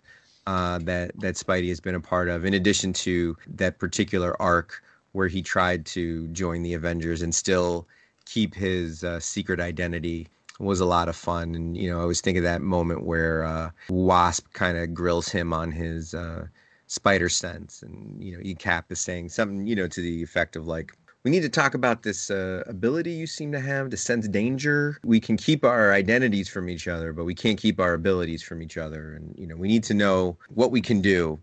[0.46, 2.44] uh, that that Spidey has been a part of.
[2.44, 4.82] In addition to that particular arc
[5.12, 7.86] where he tried to join the Avengers and still
[8.24, 10.26] keep his uh, secret identity
[10.58, 11.54] was a lot of fun.
[11.54, 15.52] And you know, I was thinking that moment where uh, Wasp kind of grills him
[15.52, 16.46] on his uh,
[16.92, 20.56] spider sense and you know e cap is saying something you know to the effect
[20.56, 20.92] of like
[21.24, 24.98] we need to talk about this uh, ability you seem to have to sense danger.
[25.04, 28.62] We can keep our identities from each other but we can't keep our abilities from
[28.62, 29.14] each other.
[29.14, 31.38] And you know we need to know what we can do.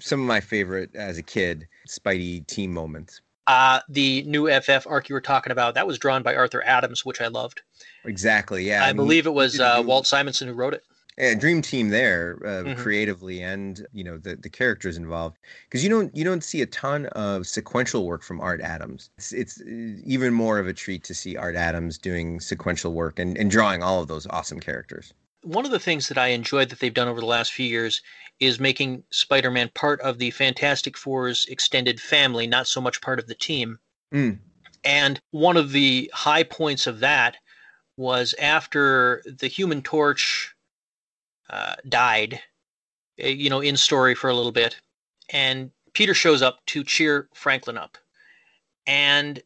[0.00, 3.20] Some of my favorite as a kid spidey team moments.
[3.46, 7.04] Uh, the new FF arc you were talking about, that was drawn by Arthur Adams,
[7.04, 7.60] which I loved.
[8.06, 8.82] Exactly, yeah.
[8.82, 10.82] I, I mean, believe it was uh, Walt Simonson who wrote it
[11.18, 12.80] a dream team there uh, mm-hmm.
[12.80, 15.38] creatively and you know the the characters involved
[15.68, 19.32] because you don't you don't see a ton of sequential work from art adams it's,
[19.32, 19.64] it's uh,
[20.04, 23.82] even more of a treat to see art adams doing sequential work and, and drawing
[23.82, 25.12] all of those awesome characters
[25.42, 28.02] one of the things that i enjoyed that they've done over the last few years
[28.40, 33.28] is making spider-man part of the fantastic four's extended family not so much part of
[33.28, 33.78] the team
[34.12, 34.36] mm.
[34.82, 37.36] and one of the high points of that
[37.96, 40.53] was after the human torch
[41.50, 42.40] uh, died,
[43.22, 44.76] uh, you know, in story for a little bit,
[45.30, 47.98] and Peter shows up to cheer Franklin up,
[48.86, 49.42] and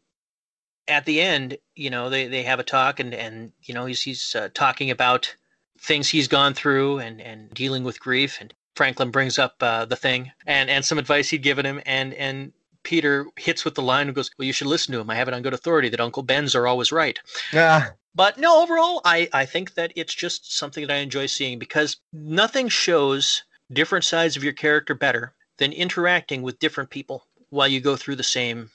[0.89, 4.03] at the end, you know, they, they have a talk, and and you know, he's
[4.03, 5.35] he's uh, talking about
[5.81, 9.97] things he's gone through and and dealing with grief, and Franklin brings up uh, the
[9.97, 14.07] thing and and some advice he'd given him, and and Peter hits with the line
[14.07, 15.11] and goes, "Well, you should listen to him.
[15.11, 17.19] I have it on good authority that Uncle Ben's are always right."
[17.53, 17.91] Yeah.
[18.19, 21.99] But no, overall, I, I think that it's just something that I enjoy seeing because
[22.13, 27.81] nothing shows different sides of your character better than interacting with different people while you
[27.81, 28.71] go through the same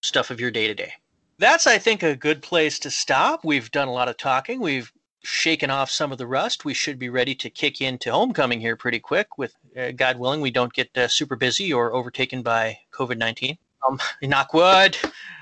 [0.00, 0.94] stuff of your day to day.
[1.36, 3.44] That's, I think, a good place to stop.
[3.44, 4.62] We've done a lot of talking.
[4.62, 4.90] We've
[5.22, 6.64] shaken off some of the rust.
[6.64, 9.36] We should be ready to kick into homecoming here pretty quick.
[9.36, 13.58] With uh, God willing, we don't get uh, super busy or overtaken by COVID 19.
[13.86, 14.96] Um, knock wood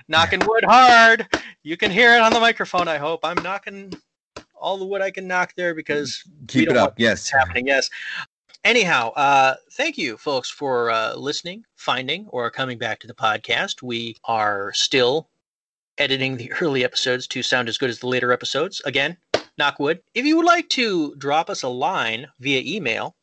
[0.08, 1.26] knocking wood hard.
[1.62, 2.88] You can hear it on the microphone.
[2.88, 3.92] I hope I'm knocking
[4.54, 6.94] all the wood I can knock there because keep it up.
[6.98, 7.66] Yes, happening.
[7.66, 7.90] Yes.
[8.64, 13.82] Anyhow, uh, thank you, folks, for uh, listening, finding, or coming back to the podcast.
[13.82, 15.28] We are still
[15.98, 18.80] editing the early episodes to sound as good as the later episodes.
[18.86, 19.18] Again,
[19.58, 20.00] knock wood.
[20.14, 23.16] If you would like to drop us a line via email,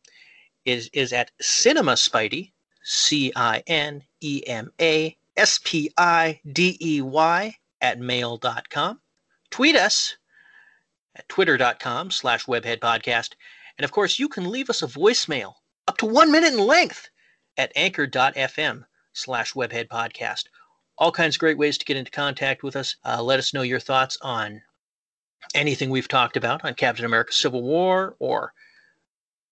[0.66, 2.52] is is at cinema spidey,
[2.84, 9.02] C I N E M A S P I D E Y at mail.com.
[9.50, 10.16] Tweet us
[11.16, 13.32] at twitter.com slash webheadpodcast.
[13.76, 15.56] And of course, you can leave us a voicemail
[15.88, 17.10] up to one minute in length
[17.58, 18.84] at anchor.fm
[19.14, 20.44] slash webheadpodcast.
[21.00, 22.96] All kinds of great ways to get into contact with us.
[23.04, 24.62] Uh, let us know your thoughts on
[25.56, 28.54] anything we've talked about on Captain America Civil War or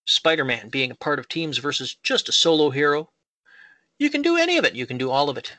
[0.06, 3.10] Spider Man being a part of teams versus just a solo hero.
[3.98, 5.58] You can do any of it, you can do all of it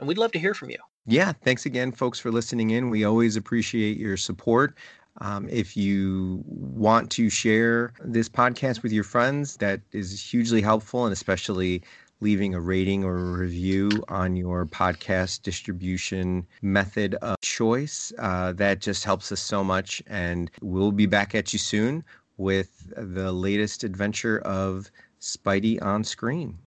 [0.00, 0.78] and we'd love to hear from you.
[1.06, 2.90] Yeah, thanks again, folks, for listening in.
[2.90, 4.74] We always appreciate your support.
[5.20, 11.04] Um, if you want to share this podcast with your friends, that is hugely helpful,
[11.04, 11.82] and especially
[12.20, 18.12] leaving a rating or a review on your podcast distribution method of choice.
[18.18, 20.02] Uh, that just helps us so much.
[20.06, 22.04] And we'll be back at you soon
[22.36, 24.90] with the latest adventure of
[25.20, 26.58] Spidey on screen.